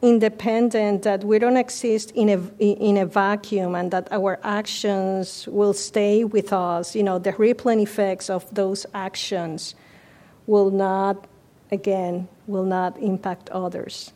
independent, 0.07 1.03
that 1.03 1.23
we 1.23 1.39
don't 1.39 1.57
exist 1.57 2.11
in 2.11 2.29
a, 2.29 2.39
in 2.59 2.97
a 2.97 3.05
vacuum, 3.05 3.75
and 3.75 3.91
that 3.91 4.07
our 4.11 4.39
actions 4.43 5.47
will 5.51 5.73
stay 5.73 6.23
with 6.23 6.53
us. 6.53 6.95
You 6.95 7.03
know, 7.03 7.19
the 7.19 7.33
rippling 7.33 7.79
effects 7.79 8.29
of 8.29 8.43
those 8.53 8.85
actions 8.93 9.75
will 10.47 10.71
not, 10.71 11.25
again, 11.71 12.27
will 12.47 12.65
not 12.65 12.97
impact 12.99 13.49
others. 13.49 14.13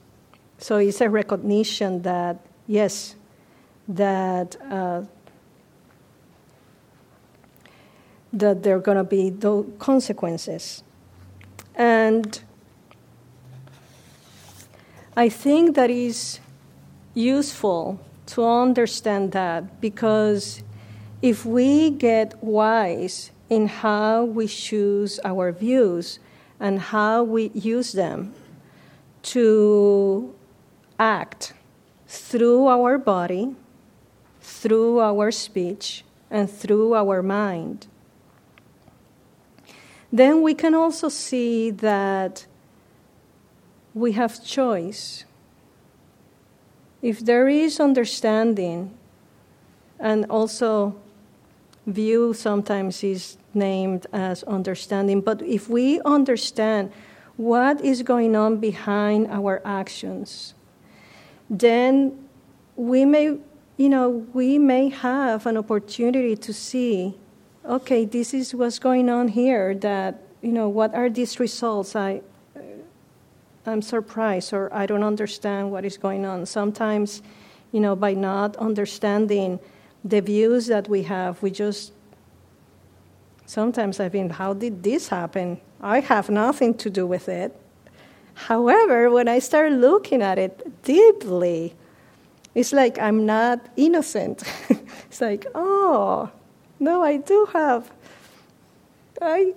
So 0.58 0.78
it's 0.78 1.02
a 1.02 1.10
recognition 1.10 2.02
that, 2.04 2.38
yes, 2.68 3.16
that. 3.88 4.56
Uh, 4.72 5.02
that 8.32 8.62
there 8.62 8.76
are 8.76 8.80
going 8.80 8.98
to 8.98 9.04
be 9.04 9.32
those 9.32 9.66
consequences. 9.80 10.84
And 11.74 12.40
I 15.20 15.28
think 15.28 15.76
that 15.76 15.90
is 15.90 16.40
useful 17.14 18.00
to 18.28 18.46
understand 18.46 19.34
that 19.34 19.82
because 19.82 20.64
if 21.22 21.46
we 21.46 21.90
get 21.90 22.42
wise 22.42 23.32
in 23.50 23.68
how 23.68 24.24
we 24.24 24.48
choose 24.48 25.20
our 25.26 25.52
views 25.52 26.20
and 26.58 26.80
how 26.80 27.24
we 27.24 27.52
use 27.54 27.92
them 27.92 28.34
to 29.36 30.34
act 30.98 31.52
through 32.08 32.70
our 32.70 32.98
body, 32.98 33.58
through 34.40 35.02
our 35.02 35.32
speech, 35.32 36.06
and 36.32 36.50
through 36.50 36.96
our 36.96 37.22
mind, 37.22 37.88
then 40.14 40.42
we 40.42 40.54
can 40.54 40.74
also 40.74 41.10
see 41.10 41.72
that 41.72 42.46
we 43.94 44.12
have 44.14 44.44
choice. 44.44 45.26
If 47.02 47.20
there 47.20 47.48
is 47.48 47.80
understanding, 47.80 48.94
and 50.00 50.26
also 50.30 50.96
view 51.86 52.34
sometimes 52.34 53.04
is 53.04 53.38
named 53.54 54.08
as 54.14 54.44
understanding, 54.44 55.22
but 55.22 55.42
if 55.42 55.70
we 55.70 56.00
understand 56.02 56.92
what 57.36 57.82
is 57.82 58.04
going 58.04 58.36
on 58.36 58.58
behind 58.58 59.28
our 59.28 59.62
actions, 59.66 60.54
then 61.50 62.28
we 62.76 63.06
may, 63.06 63.38
you 63.78 63.90
know, 63.90 64.10
we 64.34 64.60
may 64.60 64.90
have 64.90 65.46
an 65.46 65.58
opportunity 65.58 66.36
to 66.36 66.54
see, 66.54 67.18
okay, 67.66 68.06
this 68.06 68.34
is 68.34 68.54
what's 68.54 68.78
going 68.78 69.10
on 69.10 69.30
here, 69.30 69.74
that, 69.76 70.22
you 70.42 70.52
know, 70.52 70.70
what 70.70 70.94
are 70.94 71.10
these 71.10 71.40
results 71.40 71.96
I, 71.96 72.22
I'm 73.70 73.82
surprised 73.82 74.54
or 74.54 74.74
I 74.74 74.86
don't 74.86 75.04
understand 75.04 75.72
what 75.72 75.86
is 75.86 75.98
going 75.98 76.26
on. 76.26 76.46
Sometimes, 76.46 77.22
you 77.72 77.80
know, 77.80 77.96
by 77.96 78.14
not 78.14 78.58
understanding 78.58 79.60
the 80.04 80.22
views 80.22 80.68
that 80.68 80.90
we 80.90 81.04
have, 81.04 81.42
we 81.42 81.52
just 81.52 81.94
sometimes 83.46 84.00
I 84.00 84.10
think, 84.10 84.32
how 84.34 84.54
did 84.54 84.84
this 84.84 85.08
happen? 85.08 85.60
I 85.82 86.02
have 86.02 86.30
nothing 86.30 86.76
to 86.76 86.90
do 86.90 87.08
with 87.08 87.30
it. 87.30 87.56
However, 88.34 89.10
when 89.10 89.28
I 89.28 89.40
start 89.40 89.72
looking 89.72 90.22
at 90.22 90.38
it 90.38 90.84
deeply, 90.84 91.76
it's 92.56 92.72
like 92.72 93.00
I'm 93.00 93.26
not 93.26 93.60
innocent. 93.76 94.44
it's 95.08 95.22
like, 95.22 95.46
oh, 95.56 96.30
no, 96.80 97.04
I 97.04 97.18
do 97.18 97.48
have, 97.54 97.92
I 99.22 99.54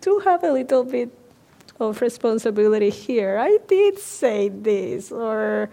do 0.00 0.18
have 0.20 0.44
a 0.44 0.52
little 0.52 0.84
bit 0.84 1.10
of 1.88 2.00
responsibility 2.00 2.90
here. 2.90 3.38
I 3.38 3.58
did 3.66 3.98
say 3.98 4.48
this, 4.48 5.12
or 5.12 5.70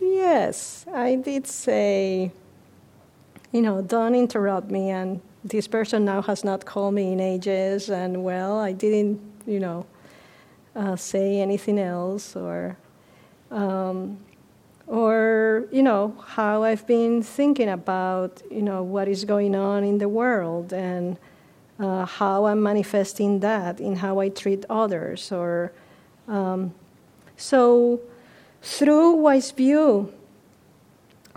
yes, 0.00 0.84
I 0.92 1.16
did 1.16 1.46
say, 1.46 2.32
you 3.52 3.62
know, 3.62 3.82
don't 3.82 4.14
interrupt 4.14 4.70
me. 4.70 4.90
And 4.90 5.20
this 5.44 5.68
person 5.68 6.04
now 6.04 6.22
has 6.22 6.44
not 6.44 6.64
called 6.64 6.94
me 6.94 7.12
in 7.12 7.20
ages, 7.20 7.90
and 7.90 8.24
well, 8.24 8.58
I 8.58 8.72
didn't, 8.72 9.20
you 9.46 9.60
know, 9.60 9.86
uh, 10.74 10.96
say 10.96 11.40
anything 11.40 11.78
else, 11.78 12.36
or, 12.36 12.76
um, 13.50 14.18
or 14.86 15.66
you 15.70 15.82
know, 15.82 16.16
how 16.24 16.62
I've 16.62 16.86
been 16.86 17.22
thinking 17.22 17.68
about, 17.68 18.42
you 18.50 18.62
know, 18.62 18.82
what 18.82 19.08
is 19.08 19.24
going 19.24 19.54
on 19.54 19.84
in 19.84 19.98
the 19.98 20.08
world 20.08 20.72
and 20.72 21.16
uh, 21.82 22.06
how 22.06 22.46
I'm 22.46 22.62
manifesting 22.62 23.40
that 23.40 23.80
in 23.80 23.96
how 23.96 24.20
I 24.20 24.28
treat 24.28 24.64
others. 24.70 25.32
Or 25.32 25.72
um, 26.28 26.72
so 27.36 28.00
through 28.62 29.12
wise 29.14 29.50
view, 29.50 30.12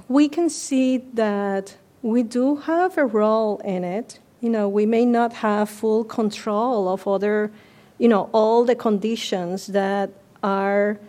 we 0.08 0.29
can 0.29 0.49
see 0.49 0.97
that 1.13 1.75
we 2.03 2.21
do 2.21 2.58
have 2.58 2.97
a 2.97 3.05
role 3.05 3.58
in 3.65 3.84
it. 3.84 4.19
You 4.41 4.49
know, 4.49 4.69
we 4.69 4.86
may 4.86 5.05
not 5.05 5.34
have 5.34 5.69
full 5.69 6.03
control 6.03 6.88
of 6.88 7.08
other, 7.08 7.51
you 7.97 8.08
know, 8.08 8.29
all 8.31 8.63
the 8.65 8.75
conditions 8.75 9.67
that 9.67 10.12
are 10.43 10.99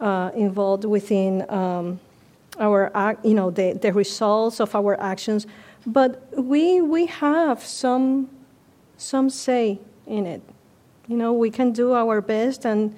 uh, 0.00 0.30
involved 0.34 0.86
within 0.86 1.44
um, 1.50 2.00
our, 2.58 3.18
you 3.22 3.34
know, 3.34 3.50
the, 3.50 3.74
the 3.74 3.92
results 3.92 4.60
of 4.60 4.74
our 4.74 4.98
actions. 4.98 5.46
But 5.86 6.26
we, 6.34 6.80
we 6.80 7.06
have 7.06 7.62
some 7.62 8.30
some 8.96 9.30
say 9.30 9.80
in 10.06 10.26
it. 10.26 10.42
You 11.08 11.16
know, 11.16 11.32
we 11.32 11.50
can 11.50 11.72
do 11.72 11.94
our 11.94 12.20
best 12.20 12.64
and, 12.64 12.96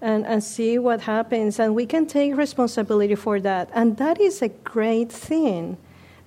and, 0.00 0.26
and 0.26 0.42
see 0.42 0.78
what 0.78 1.02
happens, 1.02 1.58
and 1.58 1.74
we 1.74 1.86
can 1.86 2.06
take 2.06 2.36
responsibility 2.36 3.14
for 3.14 3.40
that. 3.40 3.70
And 3.72 3.96
that 3.98 4.20
is 4.20 4.42
a 4.42 4.48
great 4.48 5.12
thing 5.12 5.76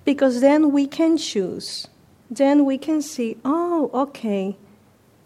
because 0.04 0.40
then 0.40 0.72
we 0.72 0.86
can 0.86 1.18
choose. 1.18 1.86
Then 2.30 2.64
we 2.64 2.78
can 2.78 3.02
see, 3.02 3.36
oh, 3.44 3.90
okay, 3.92 4.56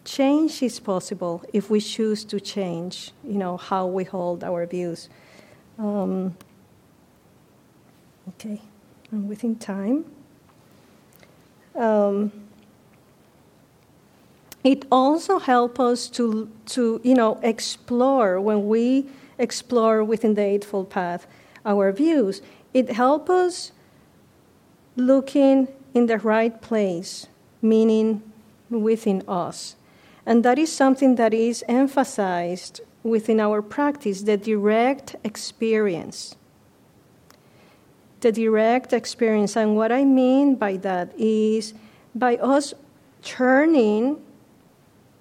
change 0.05 0.61
is 0.61 0.79
possible 0.79 1.43
if 1.53 1.69
we 1.69 1.79
choose 1.79 2.25
to 2.25 2.39
change, 2.39 3.11
you 3.23 3.37
know, 3.37 3.57
how 3.57 3.85
we 3.85 4.03
hold 4.03 4.43
our 4.43 4.65
views. 4.65 5.09
Um, 5.79 6.35
okay, 8.29 8.61
and 9.11 9.27
within 9.29 9.55
time. 9.55 10.05
Um, 11.75 12.42
it 14.63 14.85
also 14.91 15.39
helps 15.39 15.79
us 15.79 16.07
to, 16.09 16.49
to 16.67 17.01
you 17.03 17.13
know, 17.13 17.39
explore 17.43 18.39
when 18.39 18.67
we 18.67 19.07
explore 19.37 20.03
within 20.03 20.35
the 20.35 20.41
Eightfold 20.41 20.89
Path 20.89 21.27
our 21.65 21.91
views. 21.91 22.41
It 22.73 22.91
helps 22.91 23.29
us 23.29 23.71
looking 24.95 25.67
in 25.93 26.05
the 26.05 26.17
right 26.17 26.61
place, 26.61 27.27
meaning 27.61 28.21
within 28.69 29.23
us. 29.27 29.75
And 30.25 30.45
that 30.45 30.57
is 30.57 30.71
something 30.71 31.15
that 31.15 31.33
is 31.33 31.63
emphasized 31.67 32.81
within 33.03 33.39
our 33.41 33.61
practice 33.61 34.21
the 34.21 34.37
direct 34.37 35.15
experience. 35.23 36.35
The 38.21 38.31
direct 38.31 38.93
experience. 38.93 39.57
And 39.57 39.75
what 39.75 39.91
I 39.91 40.05
mean 40.05 40.55
by 40.55 40.77
that 40.77 41.13
is 41.19 41.73
by 42.15 42.37
us 42.37 42.73
turning 43.21 44.21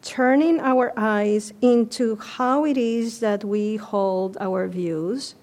turning 0.02 0.60
our 0.60 0.92
eyes 0.96 1.52
into 1.62 2.16
how 2.16 2.64
it 2.64 2.76
is 2.76 3.20
that 3.20 3.44
we 3.44 3.76
hold 3.76 4.36
our 4.40 4.66
views 4.66 5.36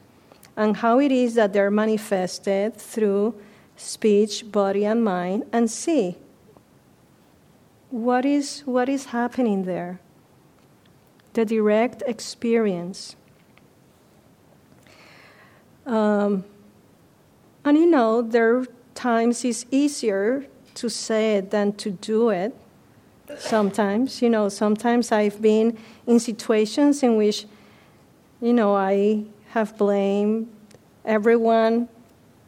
and 0.58 0.78
how 0.78 1.00
it 1.00 1.12
is 1.12 1.36
that 1.36 1.54
they're 1.54 1.72
manifested 1.72 2.76
through 2.76 3.34
speech, 3.78 4.52
body, 4.52 4.86
and 4.86 5.04
mind, 5.04 5.46
and 5.54 5.72
see 5.72 6.18
what 7.90 8.26
is, 8.26 8.62
what 8.66 8.90
is 8.90 9.06
happening 9.06 9.64
there. 9.64 10.00
The 11.34 11.46
direct 11.46 12.04
experience. 12.06 13.16
Um, 15.86 16.44
and 17.64 17.78
you 17.78 17.86
know, 17.86 18.22
there 18.22 18.58
are 18.58 18.66
times 18.94 19.46
it's 19.46 19.66
easier 19.72 20.46
to 20.76 20.90
say 20.90 21.38
it 21.38 21.52
than 21.52 21.74
to 21.74 21.92
do 21.92 22.30
it 22.30 22.54
sometimes. 23.38 24.22
You 24.22 24.30
know, 24.30 24.50
sometimes 24.50 25.12
I've 25.12 25.42
been 25.42 25.78
in 26.08 26.20
situations 26.20 27.04
in 27.04 27.16
which, 27.16 27.46
you 28.42 28.54
know, 28.54 28.76
I 28.76 29.26
have 29.50 29.78
blamed 29.78 30.48
everyone 31.06 31.90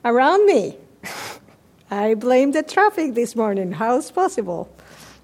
around 0.03 0.45
me. 0.45 0.77
I 1.91 2.13
blame 2.15 2.51
the 2.51 2.63
traffic 2.63 3.15
this 3.15 3.35
morning. 3.35 3.73
How 3.73 3.97
is 3.97 4.11
possible 4.11 4.73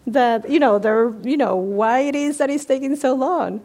that 0.05 0.49
you 0.49 0.59
know 0.59 0.79
there, 0.79 1.13
you 1.23 1.37
know 1.37 1.55
why 1.55 1.99
it 1.99 2.15
is 2.15 2.37
that 2.39 2.49
it's 2.49 2.65
taking 2.65 2.95
so 2.95 3.13
long? 3.13 3.61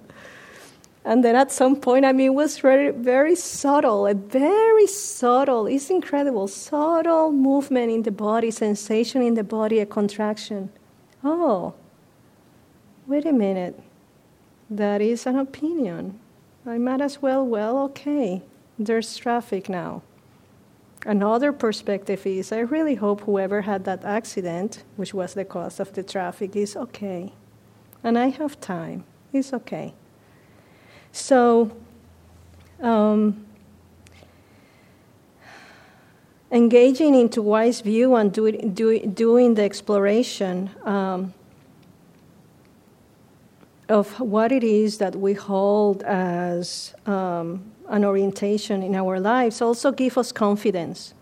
And 1.05 1.24
then 1.24 1.34
at 1.34 1.51
some 1.51 1.74
point, 1.74 2.05
I 2.05 2.12
mean, 2.12 2.26
it 2.28 2.34
was 2.34 2.59
very, 2.59 2.93
very 2.93 3.34
subtle, 3.34 4.07
a 4.07 4.14
very 4.14 4.86
subtle, 4.86 5.66
it's 5.66 5.90
incredible, 5.90 6.47
subtle 6.47 7.32
movement 7.32 7.90
in 7.90 8.03
the 8.05 8.12
body, 8.12 8.53
sensation 8.53 9.20
in 9.20 9.34
the 9.34 9.43
body, 9.43 9.80
a 9.80 9.86
contraction. 9.86 10.70
Oh, 11.24 11.74
wait 13.12 13.26
a 13.26 13.32
minute, 13.32 13.78
that 14.70 15.02
is 15.02 15.26
an 15.26 15.36
opinion. 15.36 16.18
I 16.64 16.78
might 16.78 17.02
as 17.02 17.20
well, 17.20 17.44
well, 17.46 17.76
okay, 17.80 18.40
there's 18.78 19.18
traffic 19.18 19.68
now. 19.68 20.00
Another 21.04 21.52
perspective 21.52 22.26
is 22.26 22.52
I 22.52 22.60
really 22.60 22.94
hope 22.94 23.20
whoever 23.20 23.60
had 23.60 23.84
that 23.84 24.02
accident, 24.02 24.84
which 24.96 25.12
was 25.12 25.34
the 25.34 25.44
cause 25.44 25.78
of 25.78 25.92
the 25.92 26.02
traffic, 26.02 26.56
is 26.56 26.74
okay. 26.74 27.34
And 28.02 28.16
I 28.16 28.28
have 28.28 28.58
time. 28.60 29.04
It's 29.30 29.52
okay. 29.52 29.92
So, 31.12 31.70
um, 32.80 33.44
engaging 36.50 37.14
into 37.14 37.42
wise 37.42 37.82
view 37.82 38.14
and 38.14 38.32
do, 38.32 38.52
do, 38.52 39.06
doing 39.06 39.52
the 39.52 39.64
exploration 39.64 40.70
um, 40.84 41.34
of 43.89 44.20
what 44.20 44.53
it 44.53 44.64
is 44.64 44.99
that 44.99 45.16
we 45.16 45.35
hold 45.35 46.03
as 46.05 46.95
um, 47.07 47.62
an 47.89 48.05
orientation 48.05 48.83
in 48.83 48.95
our 48.95 49.20
lives 49.20 49.61
also 49.61 49.93
give 49.93 50.16
us 50.16 50.33
confidence. 50.33 51.14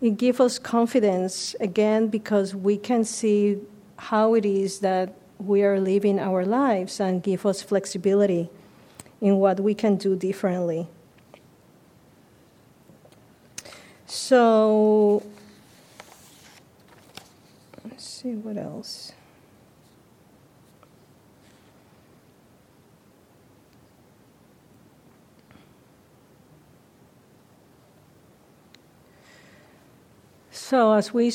It 0.00 0.16
gives 0.16 0.40
us 0.40 0.58
confidence 0.58 1.54
again 1.60 2.08
because 2.08 2.54
we 2.54 2.76
can 2.76 3.04
see 3.04 3.60
how 3.96 4.34
it 4.34 4.44
is 4.44 4.80
that 4.80 5.14
we 5.38 5.62
are 5.62 5.78
living 5.78 6.18
our 6.18 6.44
lives 6.44 7.00
and 7.00 7.22
give 7.22 7.44
us 7.46 7.62
flexibility 7.62 8.48
in 9.20 9.36
what 9.36 9.60
we 9.60 9.74
can 9.74 9.96
do 9.96 10.16
differently. 10.16 10.88
So, 14.06 15.22
let's 17.84 18.04
see 18.04 18.34
what 18.34 18.56
else. 18.56 19.12
So 30.72 30.94
as 30.94 31.12
we, 31.12 31.30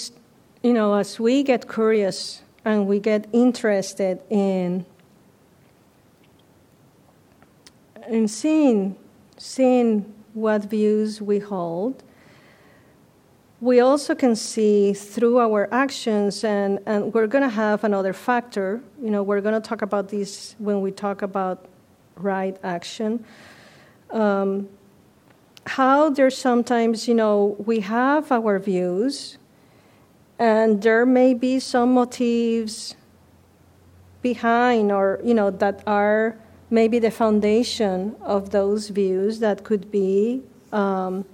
you 0.63 0.73
know, 0.73 0.95
as 0.95 1.19
we 1.19 1.43
get 1.43 1.69
curious 1.71 2.41
and 2.65 2.87
we 2.87 2.99
get 2.99 3.27
interested 3.31 4.19
in 4.31 4.83
in 8.07 8.27
seeing 8.27 8.95
seeing 9.37 10.11
what 10.33 10.63
views 10.63 11.21
we 11.21 11.37
hold, 11.37 12.01
we 13.61 13.79
also 13.79 14.15
can 14.15 14.35
see 14.35 14.93
through 14.93 15.37
our 15.37 15.71
actions, 15.71 16.43
and, 16.43 16.79
and 16.87 17.13
we're 17.13 17.27
going 17.27 17.43
to 17.43 17.55
have 17.55 17.83
another 17.83 18.13
factor. 18.13 18.81
You 18.99 19.11
know, 19.11 19.21
we're 19.21 19.41
going 19.41 19.61
to 19.61 19.69
talk 19.69 19.83
about 19.83 20.09
this 20.09 20.55
when 20.57 20.81
we 20.81 20.89
talk 20.89 21.21
about 21.21 21.67
right 22.15 22.57
action. 22.63 23.23
Um, 24.09 24.67
how 25.67 26.09
there's 26.09 26.37
sometimes, 26.37 27.07
you 27.07 27.13
know, 27.13 27.55
we 27.59 27.81
have 27.81 28.31
our 28.31 28.57
views, 28.57 29.37
and 30.39 30.81
there 30.81 31.05
may 31.05 31.33
be 31.33 31.59
some 31.59 31.93
motives 31.93 32.95
behind, 34.21 34.91
or, 34.91 35.19
you 35.23 35.33
know, 35.33 35.51
that 35.51 35.83
are 35.85 36.37
maybe 36.69 36.99
the 36.99 37.11
foundation 37.11 38.15
of 38.21 38.49
those 38.51 38.89
views 38.89 39.39
that 39.39 39.63
could 39.63 39.91
be 39.91 40.41
um, 40.71 41.25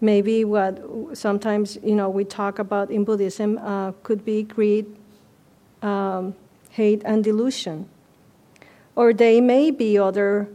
maybe 0.00 0.44
what 0.44 0.82
sometimes, 1.14 1.78
you 1.82 1.94
know, 1.94 2.08
we 2.08 2.24
talk 2.24 2.58
about 2.58 2.90
in 2.90 3.04
Buddhism 3.04 3.58
uh, 3.58 3.92
could 4.02 4.24
be 4.24 4.42
greed, 4.42 4.86
um, 5.82 6.34
hate, 6.70 7.02
and 7.04 7.24
delusion. 7.24 7.88
Or 8.94 9.12
they 9.12 9.40
may 9.40 9.70
be 9.70 9.98
other, 9.98 10.48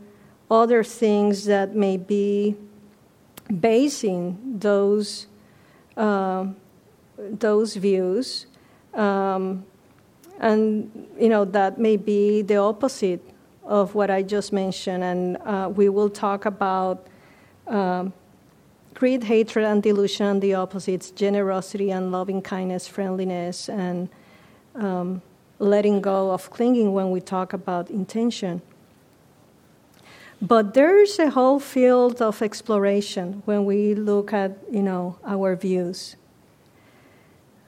other 0.49 0.83
things 0.83 1.45
that 1.45 1.75
may 1.75 1.97
be 1.97 2.55
basing 3.51 4.57
those 4.59 5.27
uh, 5.97 6.47
those 7.17 7.75
views, 7.75 8.47
um, 8.93 9.65
and 10.39 11.07
you 11.19 11.29
know 11.29 11.45
that 11.45 11.77
may 11.77 11.97
be 11.97 12.41
the 12.41 12.57
opposite 12.57 13.21
of 13.63 13.93
what 13.93 14.09
I 14.09 14.23
just 14.23 14.53
mentioned, 14.53 15.03
and 15.03 15.37
uh, 15.45 15.71
we 15.73 15.89
will 15.89 16.09
talk 16.09 16.45
about 16.45 17.07
um, 17.67 18.13
greed, 18.93 19.23
hatred, 19.23 19.65
and 19.65 19.83
delusion, 19.83 20.25
and 20.25 20.41
the 20.41 20.55
opposites: 20.55 21.11
generosity 21.11 21.91
and 21.91 22.11
loving 22.11 22.41
kindness, 22.41 22.87
friendliness, 22.87 23.69
and 23.69 24.09
um, 24.75 25.21
letting 25.59 26.01
go 26.01 26.31
of 26.31 26.49
clinging 26.49 26.93
when 26.93 27.11
we 27.11 27.21
talk 27.21 27.53
about 27.53 27.89
intention. 27.89 28.61
But 30.41 30.73
there's 30.73 31.19
a 31.19 31.29
whole 31.29 31.59
field 31.59 32.19
of 32.19 32.41
exploration 32.41 33.43
when 33.45 33.63
we 33.63 33.93
look 33.93 34.33
at, 34.33 34.57
you 34.71 34.81
know, 34.81 35.19
our 35.23 35.55
views. 35.55 36.15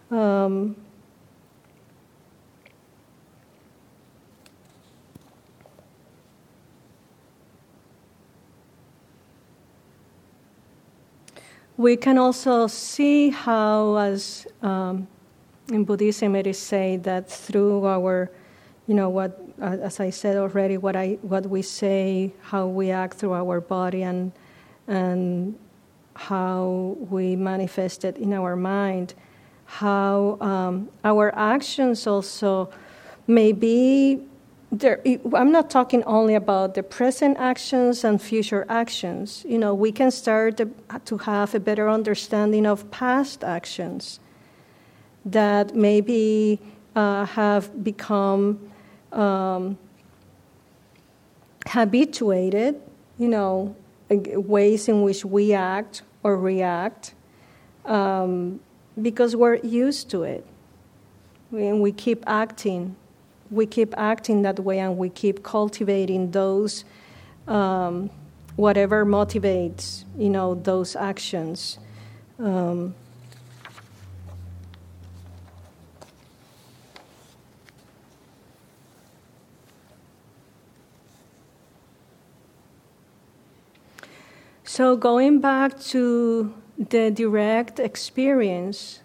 Um, 0.09 0.75
we 11.77 11.95
can 11.95 12.17
also 12.17 12.65
see 12.65 13.29
how, 13.29 13.97
as 13.97 14.47
um, 14.63 15.07
in 15.71 15.83
Buddhism, 15.83 16.35
it 16.35 16.47
is 16.47 16.57
said 16.57 17.03
that 17.03 17.29
through 17.29 17.85
our, 17.85 18.31
you 18.87 18.95
know, 18.95 19.09
what 19.09 19.42
as 19.61 19.99
I 19.99 20.09
said 20.09 20.37
already, 20.37 20.77
what 20.77 20.95
I 20.95 21.17
what 21.21 21.45
we 21.47 21.61
say, 21.61 22.33
how 22.41 22.67
we 22.67 22.91
act 22.91 23.17
through 23.17 23.33
our 23.33 23.61
body, 23.61 24.03
and 24.03 24.31
and 24.87 25.57
how 26.15 26.97
we 27.09 27.35
manifest 27.35 28.05
it 28.05 28.17
in 28.17 28.33
our 28.33 28.55
mind, 28.55 29.13
how 29.65 30.37
um, 30.41 30.89
our 31.03 31.33
actions 31.35 32.05
also 32.07 32.69
may 33.27 33.51
be 33.51 34.21
there, 34.71 34.99
I'm 35.33 35.51
not 35.51 35.69
talking 35.69 36.03
only 36.05 36.33
about 36.33 36.73
the 36.73 36.81
present 36.81 37.37
actions 37.37 38.03
and 38.03 38.19
future 38.19 38.65
actions. 38.67 39.45
You 39.47 39.59
know, 39.59 39.75
we 39.75 39.91
can 39.91 40.09
start 40.09 40.59
to 41.05 41.17
have 41.19 41.53
a 41.53 41.59
better 41.59 41.87
understanding 41.87 42.65
of 42.65 42.89
past 42.89 43.43
actions 43.43 44.19
that 45.25 45.75
maybe 45.75 46.59
uh, 46.95 47.25
have 47.25 47.83
become 47.83 48.59
um, 49.13 49.77
habituated, 51.67 52.81
you 53.17 53.27
know, 53.27 53.75
ways 54.09 54.87
in 54.87 55.01
which 55.01 55.23
we 55.23 55.53
act 55.53 56.01
or 56.23 56.37
react 56.37 57.13
um, 57.85 58.59
because 59.01 59.35
we're 59.35 59.55
used 59.55 60.09
to 60.11 60.23
it. 60.23 60.45
And 61.51 61.81
we 61.81 61.91
keep 61.91 62.23
acting 62.27 62.95
we 63.53 63.65
keep 63.65 63.93
acting 63.97 64.41
that 64.41 64.59
way 64.59 64.79
and 64.79 64.97
we 64.97 65.09
keep 65.09 65.43
cultivating 65.43 66.31
those, 66.31 66.83
um, 67.47 68.09
whatever 68.55 69.05
motivates, 69.05 70.05
you 70.17 70.29
know, 70.29 70.55
those 70.55 70.95
actions. 70.95 71.77
Um, 72.39 72.95
so 84.75 84.97
going 84.97 85.39
back 85.39 85.79
to 85.79 86.51
the 86.79 87.11
direct 87.11 87.79
experience, 87.79 89.01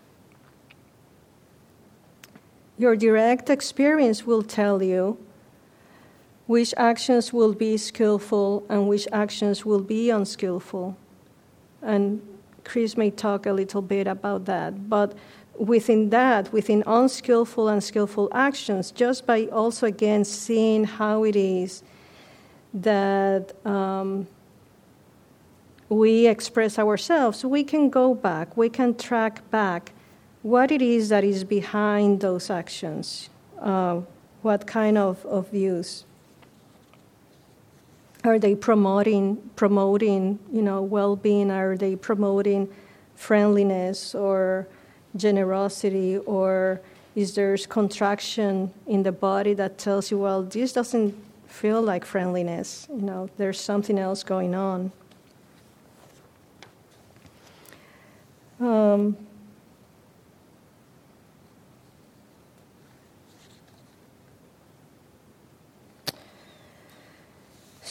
your 2.79 2.97
direct 2.97 3.51
experience 3.51 4.27
will 4.27 4.43
tell 4.43 4.83
you 4.83 5.19
which 6.47 6.73
actions 6.79 7.35
will 7.35 7.53
be 7.53 7.77
skillful 7.77 8.64
and 8.71 8.89
which 8.89 9.07
actions 9.12 9.66
will 9.66 9.83
be 9.83 10.09
unskillful. 10.09 10.97
And 11.83 12.23
Chris 12.64 12.97
may 12.97 13.11
talk 13.11 13.45
a 13.45 13.53
little 13.53 13.83
bit 13.83 14.07
about 14.07 14.47
that. 14.47 14.89
But 14.89 15.19
within 15.59 16.09
that, 16.09 16.51
within 16.51 16.83
unskillful 16.87 17.69
and 17.69 17.85
skillful 17.85 18.31
actions, 18.33 18.91
just 18.91 19.27
by 19.27 19.45
also 19.49 19.87
again 19.87 20.25
seeing 20.25 20.85
how 20.85 21.25
it 21.25 21.37
is 21.37 21.83
that 22.73 23.53
um, 23.66 24.27
we 25.89 26.26
express 26.26 26.78
ourselves, 26.78 27.45
we 27.45 27.64
can 27.64 27.89
go 27.89 28.14
back, 28.14 28.57
we 28.57 28.68
can 28.68 28.95
track 28.95 29.49
back 29.51 29.93
what 30.43 30.70
it 30.70 30.82
is 30.82 31.09
that 31.09 31.24
is 31.24 31.45
behind 31.45 32.20
those 32.20 32.51
actions, 32.51 33.30
uh, 33.61 34.01
what 34.43 34.66
kind 34.66 34.99
of, 34.99 35.24
of 35.26 35.51
views. 35.51 36.05
Are 38.24 38.39
they 38.39 38.55
promoting 38.55 39.36
promoting 39.57 40.39
you 40.53 40.61
know 40.61 40.82
well-being? 40.82 41.51
Are 41.51 41.76
they 41.76 41.97
promoting 41.97 42.68
friendliness 43.14 44.14
or 44.14 44.66
generosity? 45.16 46.18
Or 46.18 46.80
is 47.14 47.34
there 47.34 47.57
contraction 47.57 48.72
in 48.86 49.05
the 49.05 49.12
body 49.12 49.55
that 49.55 49.78
tells 49.78 50.11
you, 50.11 50.18
well, 50.18 50.43
this 50.43 50.72
doesn't 50.72 51.14
feel 51.47 51.80
like 51.80 52.05
friendliness? 52.05 52.89
You 52.91 53.03
know, 53.03 53.30
there's 53.36 53.61
something 53.61 53.99
else 53.99 54.22
going 54.24 54.55
on. 54.55 54.93
Um, 58.61 59.16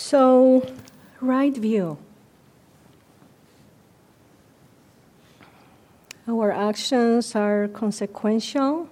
So, 0.08 0.66
right 1.20 1.58
view. 1.58 1.98
Our 6.30 6.50
actions 6.50 7.36
are 7.36 7.68
consequential, 7.68 8.88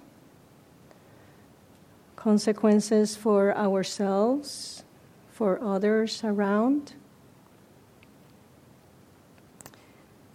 consequences 2.16 3.16
for 3.16 3.56
ourselves, 3.56 4.84
for 5.32 5.58
others 5.62 6.22
around. 6.22 6.92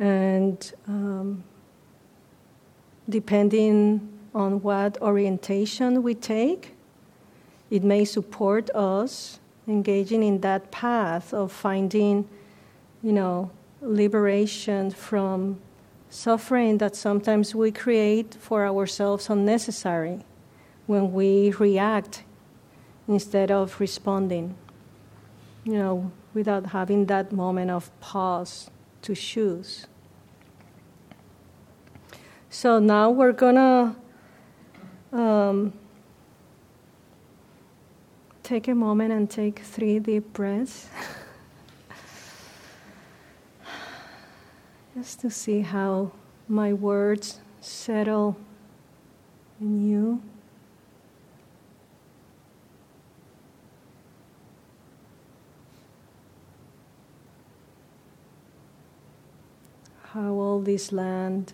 And 0.01 0.73
um, 0.87 1.43
depending 3.07 4.09
on 4.33 4.63
what 4.63 4.99
orientation 4.99 6.01
we 6.01 6.15
take, 6.15 6.73
it 7.69 7.83
may 7.83 8.03
support 8.03 8.71
us 8.71 9.39
engaging 9.67 10.23
in 10.23 10.41
that 10.41 10.71
path 10.71 11.35
of 11.35 11.51
finding, 11.51 12.27
you 13.03 13.13
know, 13.13 13.51
liberation 13.79 14.89
from 14.89 15.61
suffering 16.09 16.79
that 16.79 16.95
sometimes 16.95 17.53
we 17.53 17.71
create 17.71 18.33
for 18.33 18.65
ourselves 18.65 19.29
unnecessary 19.29 20.25
when 20.87 21.13
we 21.13 21.51
react 21.51 22.23
instead 23.07 23.51
of 23.51 23.79
responding, 23.79 24.55
you 25.63 25.73
know, 25.73 26.11
without 26.33 26.65
having 26.67 27.05
that 27.05 27.31
moment 27.31 27.69
of 27.69 27.91
pause 27.99 28.71
to 29.03 29.13
choose. 29.13 29.85
So 32.53 32.79
now 32.79 33.09
we're 33.09 33.31
gonna 33.31 33.95
um, 35.13 35.71
take 38.43 38.67
a 38.67 38.75
moment 38.75 39.13
and 39.13 39.29
take 39.29 39.59
three 39.59 39.99
deep 39.99 40.33
breaths. 40.33 40.89
Just 44.97 45.21
to 45.21 45.29
see 45.29 45.61
how 45.61 46.11
my 46.49 46.73
words 46.73 47.39
settle 47.61 48.35
in 49.61 49.89
you. 49.89 50.21
How 60.03 60.33
all 60.33 60.59
this 60.59 60.91
land 60.91 61.53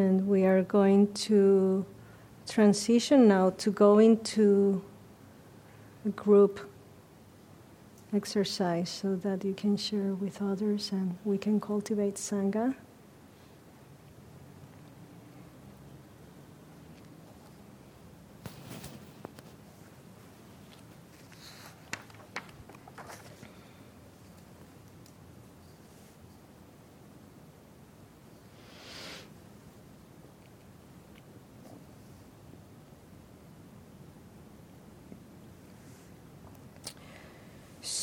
And 0.00 0.26
we 0.26 0.46
are 0.46 0.62
going 0.62 1.12
to 1.28 1.84
transition 2.48 3.28
now 3.28 3.50
to 3.50 3.70
go 3.70 3.98
into 3.98 4.82
a 6.06 6.08
group 6.08 6.70
exercise 8.14 8.88
so 8.88 9.14
that 9.16 9.44
you 9.44 9.52
can 9.52 9.76
share 9.76 10.14
with 10.14 10.40
others 10.40 10.90
and 10.90 11.18
we 11.24 11.36
can 11.36 11.60
cultivate 11.60 12.14
Sangha. 12.14 12.74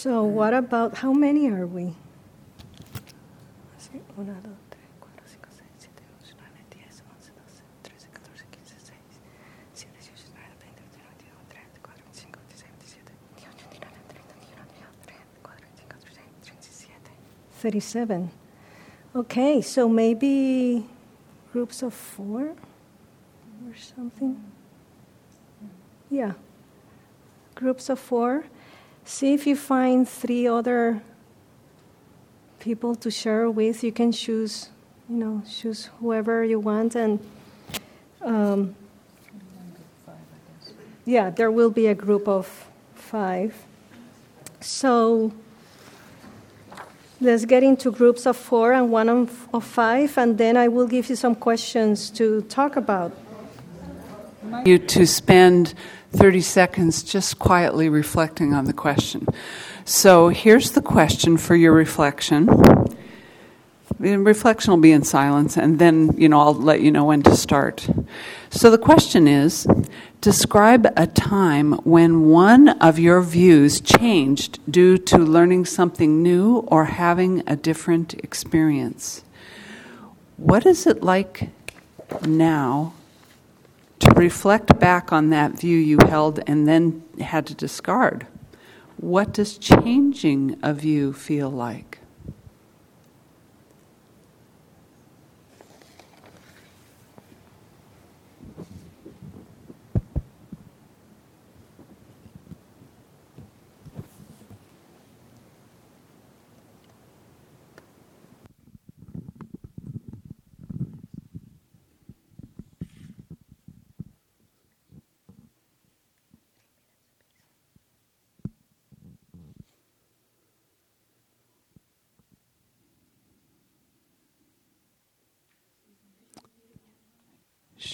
So, 0.08 0.27
what 0.38 0.54
about 0.54 0.98
how 0.98 1.12
many 1.14 1.50
are 1.50 1.66
we? 1.66 1.96
Thirty-seven. 17.58 18.30
Okay, 19.16 19.62
so 19.62 19.90
maybe 19.90 20.86
groups 21.52 21.82
of 21.82 21.92
four 21.96 22.54
or 23.66 23.76
something. 23.76 24.40
Yeah, 26.12 26.34
groups 27.56 27.90
of 27.90 27.98
four. 28.00 28.46
See 29.08 29.34
if 29.34 29.48
you 29.48 29.56
find 29.56 30.08
three 30.08 30.50
other 30.50 31.02
people 32.60 32.94
to 32.96 33.10
share 33.10 33.50
with. 33.50 33.82
You 33.82 33.94
can 33.94 34.12
choose, 34.12 34.68
you 35.10 35.16
know, 35.16 35.42
choose 35.50 35.90
whoever 36.02 36.44
you 36.44 36.60
want, 36.60 36.94
and 36.94 37.18
um, 38.22 38.76
yeah, 41.06 41.30
there 41.30 41.50
will 41.50 41.70
be 41.70 41.88
a 41.88 41.96
group 41.96 42.28
of 42.28 42.68
five. 42.96 43.56
So 44.60 45.32
let's 47.22 47.46
get 47.46 47.64
into 47.64 47.92
groups 47.92 48.26
of 48.26 48.36
four 48.36 48.74
and 48.74 48.92
one 48.92 49.08
of, 49.08 49.64
five, 49.64 50.18
and 50.18 50.38
then 50.38 50.58
I 50.58 50.68
will 50.68 50.86
give 50.86 51.10
you 51.10 51.16
some 51.16 51.34
questions 51.34 52.10
to 52.12 52.42
talk 52.50 52.76
about. 52.76 53.14
You 54.66 54.78
to 54.80 55.08
spend 55.08 55.76
30 56.12 56.42
seconds 56.42 57.04
just 57.04 57.40
quietly 57.40 57.90
reflecting 57.90 58.54
on 58.54 58.66
the 58.66 58.74
question. 58.74 59.28
So 59.86 60.30
here's 60.30 60.72
the 60.72 60.82
question 60.82 61.38
for 61.38 61.56
your 61.56 61.74
reflection. 61.74 62.48
The 64.00 64.18
reflection 64.18 64.72
will 64.72 64.80
be 64.80 64.92
in 64.92 65.04
silence, 65.04 65.58
and 65.58 65.80
then, 65.80 66.14
you 66.18 66.30
know, 66.30 66.40
I'll 66.40 66.54
let 66.54 66.82
you 66.82 66.92
know 66.92 67.06
when 67.06 67.24
to 67.24 67.36
start. 67.36 67.90
So 68.50 68.70
the 68.70 68.78
question 68.78 69.28
is 69.28 69.66
describe 70.22 70.88
a 70.98 71.08
time 71.08 71.74
when 71.84 72.26
one 72.26 72.70
of 72.70 73.00
your 73.00 73.22
views 73.22 73.80
changed 73.80 74.60
due 74.70 74.98
to 74.98 75.18
learning 75.18 75.66
something 75.66 76.22
new 76.22 76.58
or 76.68 76.86
having 76.86 77.44
a 77.48 77.56
different 77.56 78.14
experience. 78.16 79.24
What 80.36 80.66
is 80.66 80.86
it 80.86 81.02
like 81.02 81.50
now 82.26 82.94
to 84.00 84.12
reflect 84.12 84.80
back 84.80 85.12
on 85.12 85.30
that 85.30 85.60
view 85.60 85.78
you 85.78 85.98
held 86.08 86.40
and 86.48 86.68
then 86.68 87.04
had 87.20 87.46
to 87.48 87.56
discard? 87.56 88.28
What 88.98 89.34
does 89.34 89.58
changing 89.58 90.60
a 90.64 90.74
view 90.74 91.14
feel 91.14 91.50
like? 91.50 91.97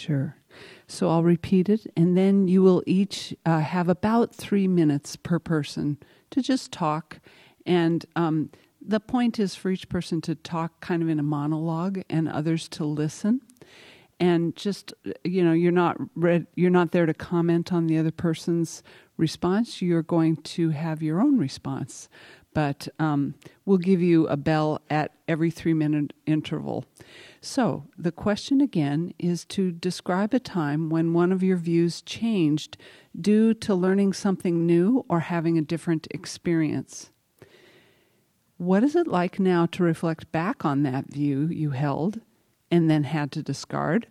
Sure. 0.04 0.36
So 0.86 1.10
I'll 1.10 1.24
repeat 1.24 1.70
it, 1.70 1.88
and 1.96 2.18
then 2.18 2.50
you 2.50 2.62
will 2.62 2.84
each 2.86 3.34
uh, 3.46 3.60
have 3.60 3.88
about 3.88 4.36
three 4.36 4.68
minutes 4.68 5.16
per 5.16 5.40
person 5.40 5.98
to 6.32 6.42
just 6.42 6.74
talk. 6.74 7.20
And 7.66 8.06
um, 8.18 8.50
the 8.86 9.00
point 9.00 9.40
is 9.40 9.56
for 9.56 9.72
each 9.72 9.88
person 9.88 10.20
to 10.22 10.36
talk 10.36 10.82
kind 10.82 11.02
of 11.02 11.08
in 11.08 11.20
a 11.20 11.24
monologue, 11.24 12.02
and 12.10 12.28
others 12.28 12.68
to 12.70 12.84
listen. 12.84 13.40
And 14.20 14.58
just 14.58 14.94
you 15.24 15.42
know, 15.42 15.54
you're 15.54 15.72
not 15.72 15.96
read, 16.16 16.48
you're 16.56 16.70
not 16.70 16.92
there 16.92 17.06
to 17.06 17.14
comment 17.14 17.72
on 17.72 17.88
the 17.88 17.98
other 17.98 18.12
person's 18.12 18.84
response. 19.16 19.82
You're 19.82 20.04
going 20.04 20.36
to 20.36 20.72
have 20.72 21.02
your 21.02 21.22
own 21.22 21.38
response, 21.38 22.10
but 22.54 22.88
um, 23.00 23.36
we'll 23.66 23.78
give 23.78 24.02
you 24.02 24.28
a 24.28 24.38
bell 24.38 24.82
at 24.90 25.12
every 25.28 25.52
three 25.52 25.74
minute 25.74 26.14
interval. 26.26 26.86
So, 27.42 27.88
the 27.98 28.12
question 28.12 28.62
again 28.62 29.14
is 29.20 29.44
to 29.46 29.72
describe 29.72 30.34
a 30.34 30.40
time 30.40 30.90
when 30.90 31.14
one 31.14 31.32
of 31.32 31.44
your 31.44 31.58
views 31.58 32.02
changed 32.02 32.78
due 33.20 33.54
to 33.56 33.76
learning 33.76 34.14
something 34.14 34.66
new 34.66 35.06
or 35.10 35.22
having 35.22 35.58
a 35.58 35.62
different 35.62 36.08
experience. 36.12 37.12
What 38.58 38.84
is 38.84 38.96
it 38.96 39.08
like 39.08 39.40
now 39.40 39.66
to 39.68 39.84
reflect 39.84 40.32
back 40.32 40.64
on 40.64 40.84
that 40.84 41.12
view 41.12 41.48
you 41.48 41.72
held 41.72 42.22
and 42.72 42.90
then 42.90 43.04
had 43.04 43.32
to 43.34 43.44
discard? 43.44 44.08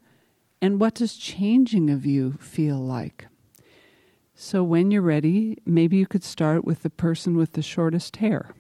And 0.61 0.79
what 0.79 0.95
does 0.95 1.17
changing 1.17 1.89
a 1.89 1.97
view 1.97 2.37
feel 2.39 2.79
like? 2.79 3.29
So, 4.45 4.65
when 4.65 4.91
you're 4.91 5.03
ready, 5.03 5.57
maybe 5.65 5.97
you 5.99 6.07
could 6.09 6.25
start 6.25 6.65
with 6.65 6.83
the 6.83 6.91
person 6.91 7.37
with 7.37 7.53
the 7.53 7.63
shortest 7.63 8.17
hair. 8.17 8.53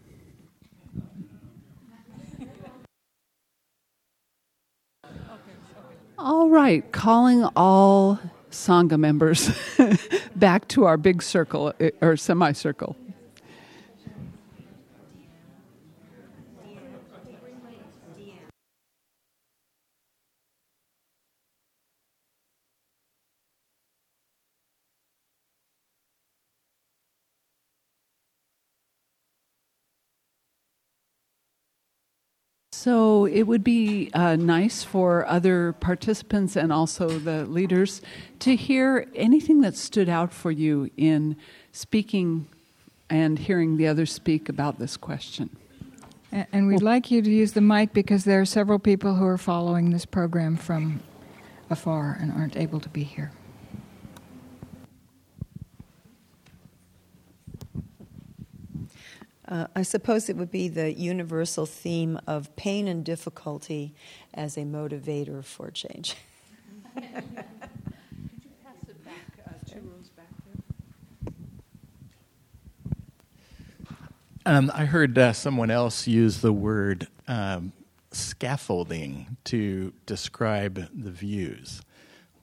All 6.16 6.48
right, 6.48 6.90
calling 6.92 7.42
all 7.56 8.20
Sangha 8.52 8.96
members 8.96 9.50
back 10.36 10.68
to 10.68 10.84
our 10.84 10.96
big 10.96 11.20
circle 11.20 11.72
eh, 11.80 11.90
or 12.00 12.16
semicircle. 12.16 12.94
So 32.82 33.26
it 33.26 33.44
would 33.44 33.62
be 33.62 34.10
uh, 34.12 34.34
nice 34.34 34.82
for 34.82 35.24
other 35.28 35.72
participants 35.74 36.56
and 36.56 36.72
also 36.72 37.08
the 37.08 37.44
leaders 37.46 38.02
to 38.40 38.56
hear 38.56 39.06
anything 39.14 39.60
that 39.60 39.76
stood 39.76 40.08
out 40.08 40.32
for 40.32 40.50
you 40.50 40.90
in 40.96 41.36
speaking 41.70 42.48
and 43.08 43.38
hearing 43.38 43.76
the 43.76 43.86
others 43.86 44.12
speak 44.12 44.48
about 44.48 44.80
this 44.80 44.96
question. 44.96 45.50
And 46.32 46.66
we'd 46.66 46.82
like 46.82 47.08
you 47.12 47.22
to 47.22 47.30
use 47.30 47.52
the 47.52 47.60
mic 47.60 47.92
because 47.92 48.24
there 48.24 48.40
are 48.40 48.44
several 48.44 48.80
people 48.80 49.14
who 49.14 49.26
are 49.26 49.38
following 49.38 49.90
this 49.92 50.04
program 50.04 50.56
from 50.56 51.04
afar 51.70 52.18
and 52.20 52.32
aren't 52.32 52.56
able 52.56 52.80
to 52.80 52.88
be 52.88 53.04
here. 53.04 53.30
Uh, 59.48 59.66
I 59.74 59.82
suppose 59.82 60.28
it 60.28 60.36
would 60.36 60.52
be 60.52 60.68
the 60.68 60.92
universal 60.92 61.66
theme 61.66 62.18
of 62.26 62.54
pain 62.54 62.86
and 62.86 63.04
difficulty 63.04 63.94
as 64.32 64.56
a 64.56 64.60
motivator 64.60 65.44
for 65.44 65.70
change. 65.70 66.14
Could 66.94 67.04
you 67.04 67.10
pass 68.62 68.76
it 68.88 69.04
back 69.04 69.14
uh, 69.46 69.50
two 69.68 69.80
rows 69.80 70.10
back 70.10 70.28
there? 70.46 71.34
Um, 74.46 74.70
I 74.72 74.84
heard 74.84 75.18
uh, 75.18 75.32
someone 75.32 75.72
else 75.72 76.06
use 76.06 76.40
the 76.40 76.52
word 76.52 77.08
um, 77.26 77.72
scaffolding 78.12 79.36
to 79.44 79.92
describe 80.06 80.88
the 80.94 81.10
views. 81.10 81.82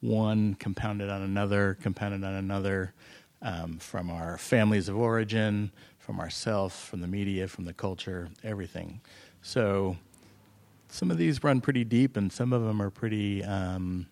One 0.02 0.56
compounded 0.56 1.10
on 1.10 1.22
another, 1.22 1.78
compounded 1.82 2.26
on 2.26 2.34
another, 2.34 2.94
um, 3.42 3.78
from 3.78 4.10
our 4.10 4.38
families 4.38 4.90
of 4.90 4.98
origin, 4.98 5.72
from 6.10 6.20
ourselves, 6.20 6.76
from 6.76 7.02
the 7.02 7.08
media, 7.08 7.48
from 7.48 7.66
the 7.66 7.74
culture, 7.74 8.30
everything. 8.44 9.00
So 9.44 9.96
some 10.88 11.12
of 11.12 11.20
these 11.20 11.44
run 11.44 11.62
pretty 11.62 11.84
deep, 11.84 12.18
and 12.18 12.34
some 12.34 12.52
of 12.52 12.64
them 12.64 12.82
are 12.82 12.90
pretty. 12.90 13.44
Um, 13.44 14.08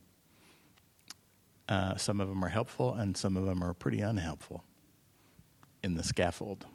uh, 1.67 1.95
some 1.95 2.21
of 2.21 2.29
them 2.29 2.45
are 2.45 2.49
helpful, 2.49 2.93
and 2.93 3.17
some 3.17 3.35
of 3.35 3.47
them 3.47 3.63
are 3.63 3.73
pretty 3.73 4.01
unhelpful 4.01 4.63
in 5.81 5.95
the 5.95 6.03
scaffold. 6.03 6.67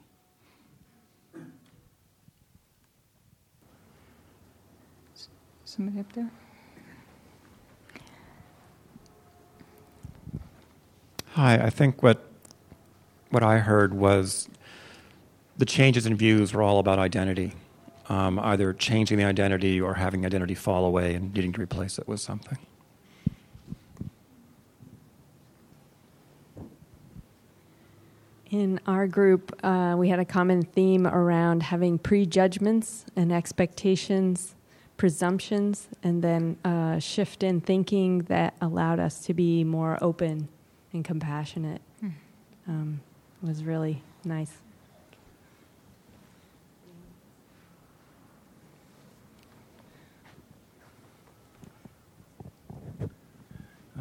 Somebody 5.63 6.01
up 6.01 6.11
there? 6.11 6.29
Hi, 11.29 11.63
I 11.63 11.69
think 11.69 12.03
what 12.03 12.27
what 13.29 13.41
I 13.41 13.59
heard 13.59 13.93
was 13.93 14.49
the 15.57 15.65
changes 15.65 16.05
in 16.05 16.15
views 16.15 16.53
were 16.53 16.61
all 16.61 16.79
about 16.79 16.99
identity, 16.99 17.53
um, 18.09 18.39
either 18.39 18.73
changing 18.73 19.17
the 19.17 19.23
identity 19.23 19.79
or 19.79 19.95
having 19.95 20.25
identity 20.25 20.55
fall 20.55 20.85
away 20.85 21.13
and 21.13 21.33
needing 21.33 21.53
to 21.53 21.61
replace 21.61 21.97
it 21.99 22.07
with 22.07 22.19
something. 22.19 22.57
In 28.49 28.79
our 28.85 29.07
group, 29.07 29.51
uh, 29.63 29.95
we 29.97 30.09
had 30.09 30.19
a 30.19 30.25
common 30.25 30.61
theme 30.61 31.07
around 31.07 31.63
having 31.63 31.97
prejudgments 31.97 33.03
and 33.15 33.31
expectations, 33.31 34.53
presumptions, 34.95 35.87
and 36.03 36.23
then 36.23 36.57
a 36.63 37.01
shift 37.01 37.41
in 37.41 37.61
thinking 37.61 38.19
that 38.23 38.53
allowed 38.61 38.99
us 38.99 39.25
to 39.25 39.33
be 39.33 39.63
more 39.63 39.97
open 40.01 40.49
and 40.93 41.03
compassionate. 41.03 41.81
Hmm. 41.99 42.09
Um, 42.67 43.01
was 43.41 43.63
really 43.63 44.03
nice. 44.23 44.62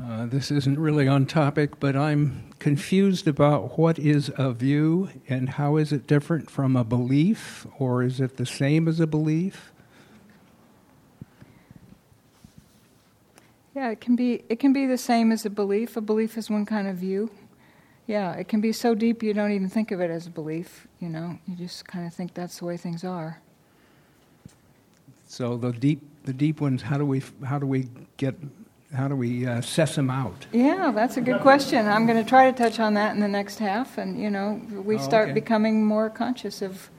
Uh, 0.01 0.25
this 0.25 0.51
isn't 0.51 0.79
really 0.79 1.07
on 1.07 1.27
topic, 1.27 1.79
but 1.79 1.95
I'm 1.95 2.51
confused 2.59 3.29
about 3.29 3.79
what 3.79 3.99
is 3.99 4.31
a 4.39 4.53
view 4.53 5.11
and 5.29 5.51
how 5.51 5.77
is 5.77 5.93
it 5.93 6.07
different 6.07 6.51
from 6.51 6.77
a 6.77 6.85
belief, 6.85 7.67
or 7.79 8.03
is 8.03 8.19
it 8.19 8.39
the 8.39 8.47
same 8.47 8.89
as 8.89 9.01
a 9.01 9.07
belief? 9.07 9.71
Yeah, 13.75 13.91
it 13.91 14.01
can 14.01 14.17
be. 14.17 14.45
It 14.49 14.59
can 14.59 14.73
be 14.73 14.87
the 14.87 14.99
same 14.99 15.31
as 15.31 15.45
a 15.45 15.51
belief. 15.51 15.97
A 15.97 16.01
belief 16.01 16.39
is 16.39 16.49
one 16.49 16.65
kind 16.65 16.89
of 16.89 16.97
view. 16.97 17.31
Yeah, 18.07 18.33
it 18.33 18.49
can 18.49 18.61
be 18.61 18.73
so 18.73 18.95
deep 18.95 19.23
you 19.23 19.33
don't 19.35 19.53
even 19.53 19.69
think 19.69 19.91
of 19.91 20.01
it 20.01 20.11
as 20.11 20.27
a 20.27 20.31
belief. 20.31 20.89
You 21.01 21.09
know, 21.09 21.39
you 21.47 21.55
just 21.55 21.87
kind 21.87 22.07
of 22.07 22.15
think 22.15 22.35
that's 22.35 22.59
the 22.59 22.65
way 22.65 22.77
things 22.77 23.05
are. 23.05 23.41
So 25.27 25.57
the 25.57 25.73
deep, 25.73 26.03
the 26.25 26.33
deep 26.33 26.61
ones. 26.61 26.83
How 26.83 26.99
do 26.99 27.07
we, 27.07 27.23
how 27.45 27.59
do 27.59 27.67
we 27.67 27.89
get 28.17 28.35
how 28.95 29.09
do 29.09 29.17
we 29.17 29.47
uh, 29.47 29.61
suss 29.63 29.95
them 29.97 30.11
out? 30.11 30.47
Yeah, 30.53 30.91
that's 30.95 31.17
a 31.17 31.21
good 31.21 31.41
question. 31.41 31.87
I'm 31.89 32.07
going 32.07 32.23
to 32.23 32.29
try 32.29 32.51
to 32.51 32.57
touch 32.57 32.79
on 32.79 32.95
that 32.95 33.15
in 33.15 33.21
the 33.21 33.29
next 33.29 33.59
half. 33.59 33.97
And, 33.99 34.21
you 34.21 34.31
know, 34.31 34.61
we 34.85 34.97
Oh, 34.97 34.99
start 34.99 35.25
okay. 35.31 35.35
becoming 35.35 35.85
more 35.85 36.11
conscious 36.11 36.61
of 36.63 36.91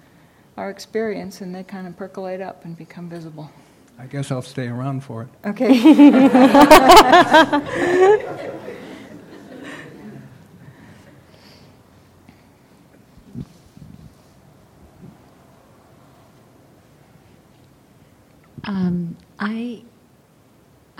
our 0.57 0.69
experience 0.69 1.41
and 1.41 1.53
they 1.53 1.63
kind 1.63 1.87
of 1.87 1.95
percolate 1.95 2.41
up 2.41 2.65
and 2.65 2.75
become 2.77 3.09
visible. 3.09 3.49
I 3.99 4.07
guess 4.07 4.31
I'll 4.31 4.41
stay 4.41 4.67
around 4.67 5.03
for 5.03 5.21
it. 5.23 5.27
Okay. 5.45 5.69
Um, 18.65 19.17
I, 19.39 19.83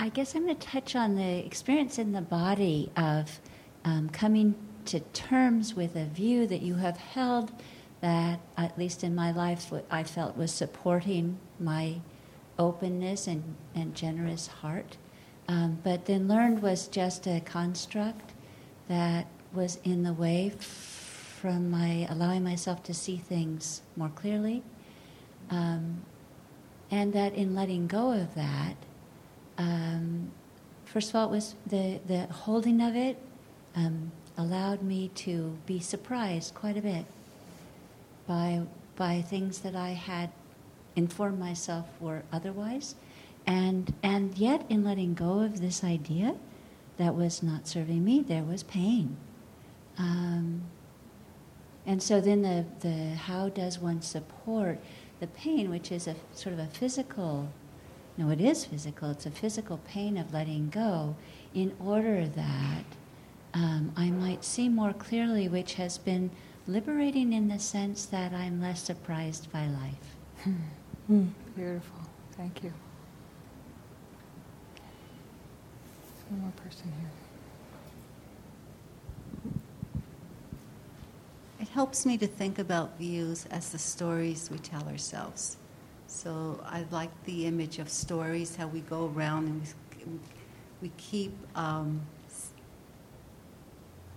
I 0.04 0.10
guess 0.10 0.36
I'm 0.36 0.44
going 0.44 0.58
to 0.58 0.68
touch 0.68 0.98
on 0.98 1.16
the 1.16 1.46
experience 1.46 1.98
in 1.98 2.12
the 2.12 2.20
body 2.20 2.92
of 2.98 3.40
um, 3.86 4.10
coming 4.10 4.54
to 4.84 5.00
terms 5.00 5.76
with 5.76 5.96
a 5.96 6.04
view 6.04 6.46
that 6.46 6.62
you 6.62 6.76
have 6.76 6.98
held 6.98 7.54
that, 8.02 8.42
at 8.58 8.78
least 8.78 9.06
in 9.06 9.16
my 9.16 9.32
life, 9.32 9.72
what 9.72 9.86
I 9.90 10.04
felt 10.04 10.36
was 10.36 10.52
supporting 10.52 11.38
my 11.58 12.02
openness 12.60 13.28
and, 13.28 13.56
and 13.74 13.96
generous 13.96 14.48
heart, 14.48 14.98
um, 15.48 15.80
but 15.86 16.04
then 16.06 16.28
learned 16.28 16.62
was 16.62 16.90
just 16.90 17.26
a 17.26 17.40
construct 17.40 18.34
that 18.90 19.26
was 19.54 19.80
in 19.86 20.04
the 20.04 20.12
way 20.12 20.52
f- 20.54 20.66
from 21.40 21.72
my 21.72 22.08
allowing 22.10 22.44
myself 22.44 22.84
to 22.84 22.94
see 22.94 23.16
things 23.16 23.82
more 23.96 24.10
clearly. 24.10 24.64
Um, 25.50 26.04
and 26.92 27.14
that 27.14 27.34
in 27.36 27.56
letting 27.56 27.88
go 27.88 28.12
of 28.12 28.36
that, 28.36 28.76
um, 29.58 30.32
first 30.86 31.10
of 31.10 31.16
all, 31.16 31.28
it 31.28 31.32
was 31.32 31.56
the, 31.66 32.00
the 32.08 32.26
holding 32.28 32.82
of 32.82 32.96
it 32.96 33.18
um, 33.76 34.12
allowed 34.38 34.82
me 34.82 35.10
to 35.16 35.58
be 35.66 35.80
surprised 35.80 36.54
quite 36.54 36.78
a 36.78 36.82
bit 36.82 37.06
by, 38.28 38.62
by 38.96 39.22
things 39.22 39.60
that 39.60 39.76
I 39.76 39.90
had 39.90 40.32
informed 40.96 41.40
myself 41.40 41.88
were 42.00 42.24
otherwise. 42.32 42.96
And, 43.46 43.94
and 44.02 44.38
yet, 44.38 44.66
in 44.70 44.84
letting 44.84 45.14
go 45.14 45.40
of 45.42 45.60
this 45.60 45.84
idea 45.84 46.36
that 46.98 47.16
was 47.16 47.44
not 47.44 47.68
serving 47.68 48.04
me, 48.04 48.22
there 48.22 48.44
was 48.44 48.64
pain. 48.64 49.18
Um, 49.98 50.64
and 51.86 52.02
so 52.02 52.22
then 52.22 52.42
the, 52.42 52.66
the 52.80 53.16
how 53.16 53.50
does 53.50 53.80
one 53.80 54.02
support 54.02 54.80
the 55.20 55.28
pain, 55.28 55.70
which 55.70 55.92
is 55.92 56.08
a 56.08 56.16
sort 56.34 56.54
of 56.54 56.60
a 56.60 56.68
physical, 56.68 57.50
no, 58.18 58.30
it 58.30 58.40
is 58.40 58.66
physical, 58.66 59.12
it's 59.12 59.26
a 59.26 59.32
physical 59.32 59.80
pain 59.88 60.18
of 60.18 60.34
letting 60.34 60.70
go, 60.70 61.16
in 61.54 61.76
order 61.84 62.28
that 62.28 62.86
um, 63.54 63.92
I 63.96 64.10
might 64.10 64.44
see 64.44 64.70
more 64.70 64.94
clearly, 64.94 65.48
which 65.48 65.76
has 65.76 65.98
been 65.98 66.32
liberating 66.68 67.34
in 67.34 67.48
the 67.48 67.60
sense 67.60 68.06
that 68.08 68.34
I'm 68.34 68.62
less 68.62 68.82
surprised 68.82 69.52
by 69.52 69.68
life. 69.68 70.16
Beautiful. 71.56 72.00
Thank 72.38 72.64
you. 72.64 72.74
One 76.30 76.42
more 76.42 76.52
person 76.52 76.92
here. 77.00 77.12
It 81.60 81.68
helps 81.70 82.06
me 82.06 82.18
to 82.18 82.28
think 82.28 82.60
about 82.60 82.98
views 82.98 83.46
as 83.52 83.70
the 83.70 83.78
stories 83.78 84.50
we 84.52 84.58
tell 84.58 84.88
ourselves. 84.88 85.58
So 86.14 86.60
I 86.64 86.86
like 86.92 87.10
the 87.24 87.48
image 87.48 87.80
of 87.80 87.90
stories, 87.90 88.56
how 88.56 88.68
we 88.68 88.82
go 88.82 89.12
around 89.16 89.48
and 89.48 89.62
we, 90.06 90.20
we 90.84 90.92
keep 90.96 91.36
um, 91.56 92.02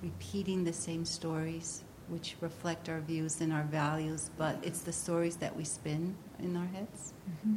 repeating 0.03 0.63
the 0.63 0.75
same 0.75 1.07
stories, 1.07 1.85
which 2.09 2.37
reflect 2.43 2.91
our 2.91 3.01
views 3.01 3.41
and 3.41 3.51
our 3.51 3.65
values, 3.65 4.31
but 4.37 4.59
it's 4.63 4.83
the 4.83 4.93
stories 4.93 5.37
that 5.37 5.57
we 5.57 5.65
spin 5.65 6.15
in 6.39 6.55
our 6.55 6.67
heads. 6.67 7.15
Yeah. 7.45 7.53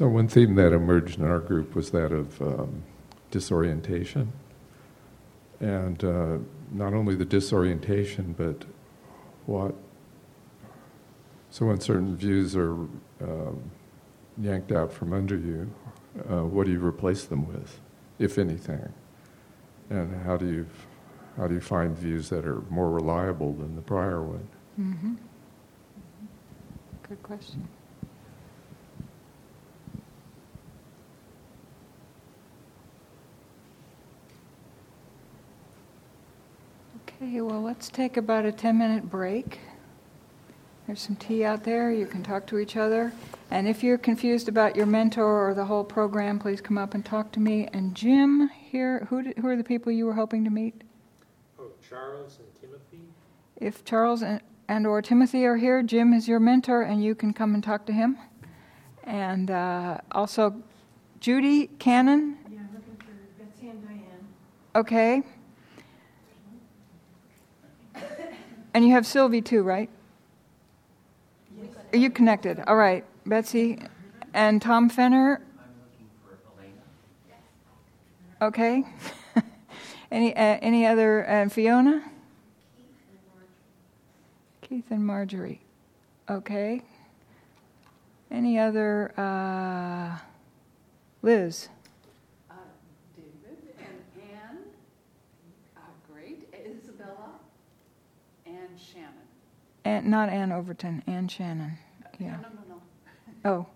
So, 0.00 0.08
one 0.08 0.28
theme 0.28 0.54
that 0.54 0.72
emerged 0.72 1.18
in 1.18 1.26
our 1.26 1.40
group 1.40 1.74
was 1.74 1.90
that 1.90 2.10
of 2.10 2.40
um, 2.40 2.84
disorientation. 3.30 4.32
And 5.60 6.02
uh, 6.02 6.38
not 6.72 6.94
only 6.94 7.14
the 7.16 7.26
disorientation, 7.26 8.34
but 8.38 8.64
what. 9.44 9.74
So, 11.50 11.66
when 11.66 11.80
certain 11.80 12.16
views 12.16 12.56
are 12.56 12.72
um, 12.72 13.70
yanked 14.38 14.72
out 14.72 14.90
from 14.90 15.12
under 15.12 15.36
you, 15.36 15.70
uh, 16.30 16.46
what 16.46 16.64
do 16.64 16.72
you 16.72 16.80
replace 16.82 17.24
them 17.24 17.46
with, 17.46 17.78
if 18.18 18.38
anything? 18.38 18.94
And 19.90 20.24
how 20.24 20.38
do 20.38 20.46
you, 20.46 20.66
how 21.36 21.46
do 21.46 21.52
you 21.52 21.60
find 21.60 21.94
views 21.94 22.30
that 22.30 22.46
are 22.46 22.62
more 22.70 22.90
reliable 22.90 23.52
than 23.52 23.76
the 23.76 23.82
prior 23.82 24.22
one? 24.22 24.48
Mm-hmm. 24.80 25.14
Good 27.06 27.22
question. 27.22 27.68
Okay, 37.22 37.42
well, 37.42 37.60
let's 37.60 37.90
take 37.90 38.16
about 38.16 38.46
a 38.46 38.52
10 38.52 38.78
minute 38.78 39.10
break. 39.10 39.58
There's 40.86 41.02
some 41.02 41.16
tea 41.16 41.44
out 41.44 41.64
there. 41.64 41.92
You 41.92 42.06
can 42.06 42.22
talk 42.22 42.46
to 42.46 42.58
each 42.58 42.78
other. 42.78 43.12
And 43.50 43.68
if 43.68 43.82
you're 43.82 43.98
confused 43.98 44.48
about 44.48 44.74
your 44.74 44.86
mentor 44.86 45.50
or 45.50 45.52
the 45.52 45.66
whole 45.66 45.84
program, 45.84 46.38
please 46.38 46.62
come 46.62 46.78
up 46.78 46.94
and 46.94 47.04
talk 47.04 47.30
to 47.32 47.40
me. 47.40 47.68
And 47.74 47.94
Jim, 47.94 48.48
here, 48.48 49.06
who, 49.10 49.22
did, 49.22 49.36
who 49.36 49.48
are 49.48 49.56
the 49.56 49.64
people 49.64 49.92
you 49.92 50.06
were 50.06 50.14
hoping 50.14 50.44
to 50.44 50.50
meet? 50.50 50.82
Oh, 51.58 51.72
Charles 51.86 52.38
and 52.38 52.48
Timothy? 52.58 53.04
If 53.56 53.84
Charles 53.84 54.22
and, 54.22 54.40
and 54.66 54.86
or 54.86 55.02
Timothy 55.02 55.44
are 55.44 55.56
here, 55.56 55.82
Jim 55.82 56.14
is 56.14 56.26
your 56.26 56.40
mentor, 56.40 56.80
and 56.80 57.04
you 57.04 57.14
can 57.14 57.34
come 57.34 57.52
and 57.52 57.62
talk 57.62 57.84
to 57.84 57.92
him. 57.92 58.16
And 59.04 59.50
uh, 59.50 59.98
also, 60.12 60.62
Judy 61.20 61.66
Cannon. 61.66 62.38
Yeah, 62.50 62.60
I'm 62.60 62.68
looking 62.74 62.96
for 62.96 63.44
Betsy 63.44 63.68
and 63.68 63.86
Diane. 63.86 64.26
Okay. 64.74 65.22
And 68.72 68.84
you 68.84 68.92
have 68.92 69.06
Sylvie 69.06 69.42
too, 69.42 69.62
right? 69.62 69.90
Are 71.92 71.98
you 71.98 72.10
connected? 72.10 72.62
All 72.66 72.76
right, 72.76 73.04
Betsy 73.26 73.80
and 74.32 74.62
Tom 74.62 74.88
Fenner. 74.88 75.40
Okay. 78.42 78.84
any 80.10 80.34
uh, 80.34 80.58
any 80.62 80.86
other 80.86 81.28
uh, 81.28 81.48
Fiona? 81.48 82.02
Keith 84.62 84.90
and 84.90 85.04
Marjorie. 85.04 85.60
Okay. 86.28 86.82
Any 88.30 88.56
other 88.56 89.12
uh, 89.18 90.16
Liz? 91.22 91.68
Uh, 92.48 92.54
David 93.16 93.58
and 93.80 94.22
Anne, 94.32 94.58
uh, 95.76 95.80
great, 96.12 96.54
Isabella, 96.54 97.40
and 98.46 98.78
Shannon. 98.78 99.10
And 99.84 100.06
not 100.06 100.28
Ann 100.28 100.52
Overton, 100.52 101.02
Ann 101.06 101.28
Shannon. 101.28 101.78
Yeah. 102.18 102.32
No, 102.32 102.48
no, 102.48 102.62
no. 102.68 102.82
Oh, 103.50 103.66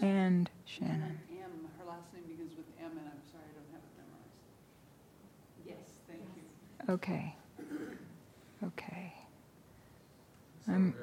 Anne. 0.00 0.08
and 0.08 0.50
Shannon. 0.64 1.18
M, 1.30 1.68
her 1.78 1.86
last 1.88 2.12
name 2.14 2.22
begins 2.28 2.56
with 2.56 2.66
M, 2.80 2.90
and 2.90 3.00
I'm 3.00 3.20
sorry 3.32 3.44
I 3.50 3.54
don't 3.54 3.70
have 3.72 3.82
it 3.82 3.94
memorized. 3.98 5.66
Yes, 5.66 5.76
thank 6.06 6.20
you. 6.36 6.94
Okay. 6.94 7.34
Okay. 8.64 9.12
I'm, 10.68 10.94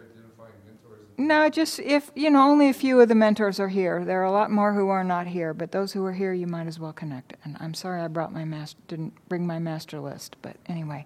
no, 1.17 1.49
just 1.49 1.79
if, 1.79 2.11
you 2.15 2.31
know, 2.31 2.49
only 2.49 2.69
a 2.69 2.73
few 2.73 2.99
of 2.99 3.07
the 3.07 3.15
mentors 3.15 3.59
are 3.59 3.67
here. 3.67 4.03
There 4.03 4.21
are 4.21 4.25
a 4.25 4.31
lot 4.31 4.49
more 4.49 4.73
who 4.73 4.89
are 4.89 5.03
not 5.03 5.27
here, 5.27 5.53
but 5.53 5.71
those 5.71 5.93
who 5.93 6.03
are 6.05 6.13
here, 6.13 6.33
you 6.33 6.47
might 6.47 6.65
as 6.65 6.79
well 6.79 6.93
connect. 6.93 7.35
And 7.43 7.57
I'm 7.59 7.75
sorry 7.75 8.01
I 8.01 8.07
brought 8.07 8.33
my 8.33 8.43
master, 8.43 8.79
didn't 8.87 9.13
bring 9.29 9.45
my 9.45 9.59
master 9.59 9.99
list, 9.99 10.35
but 10.41 10.55
anyway. 10.65 11.05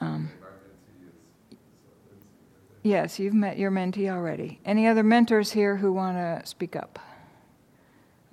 Um, 0.00 0.30
yes, 2.82 3.18
you've 3.18 3.34
met 3.34 3.58
your 3.58 3.70
mentee 3.70 4.10
already. 4.10 4.60
Any 4.64 4.86
other 4.86 5.02
mentors 5.02 5.52
here 5.52 5.76
who 5.76 5.92
want 5.92 6.16
to 6.16 6.46
speak 6.46 6.76
up? 6.76 6.98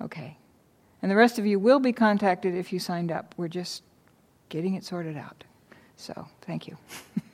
Okay. 0.00 0.36
And 1.02 1.10
the 1.10 1.16
rest 1.16 1.38
of 1.38 1.46
you 1.46 1.58
will 1.58 1.80
be 1.80 1.92
contacted 1.92 2.54
if 2.54 2.72
you 2.72 2.78
signed 2.78 3.12
up. 3.12 3.34
We're 3.36 3.48
just 3.48 3.82
getting 4.48 4.74
it 4.74 4.84
sorted 4.84 5.16
out. 5.16 5.44
So, 5.96 6.28
thank 6.42 6.66
you. 6.66 6.76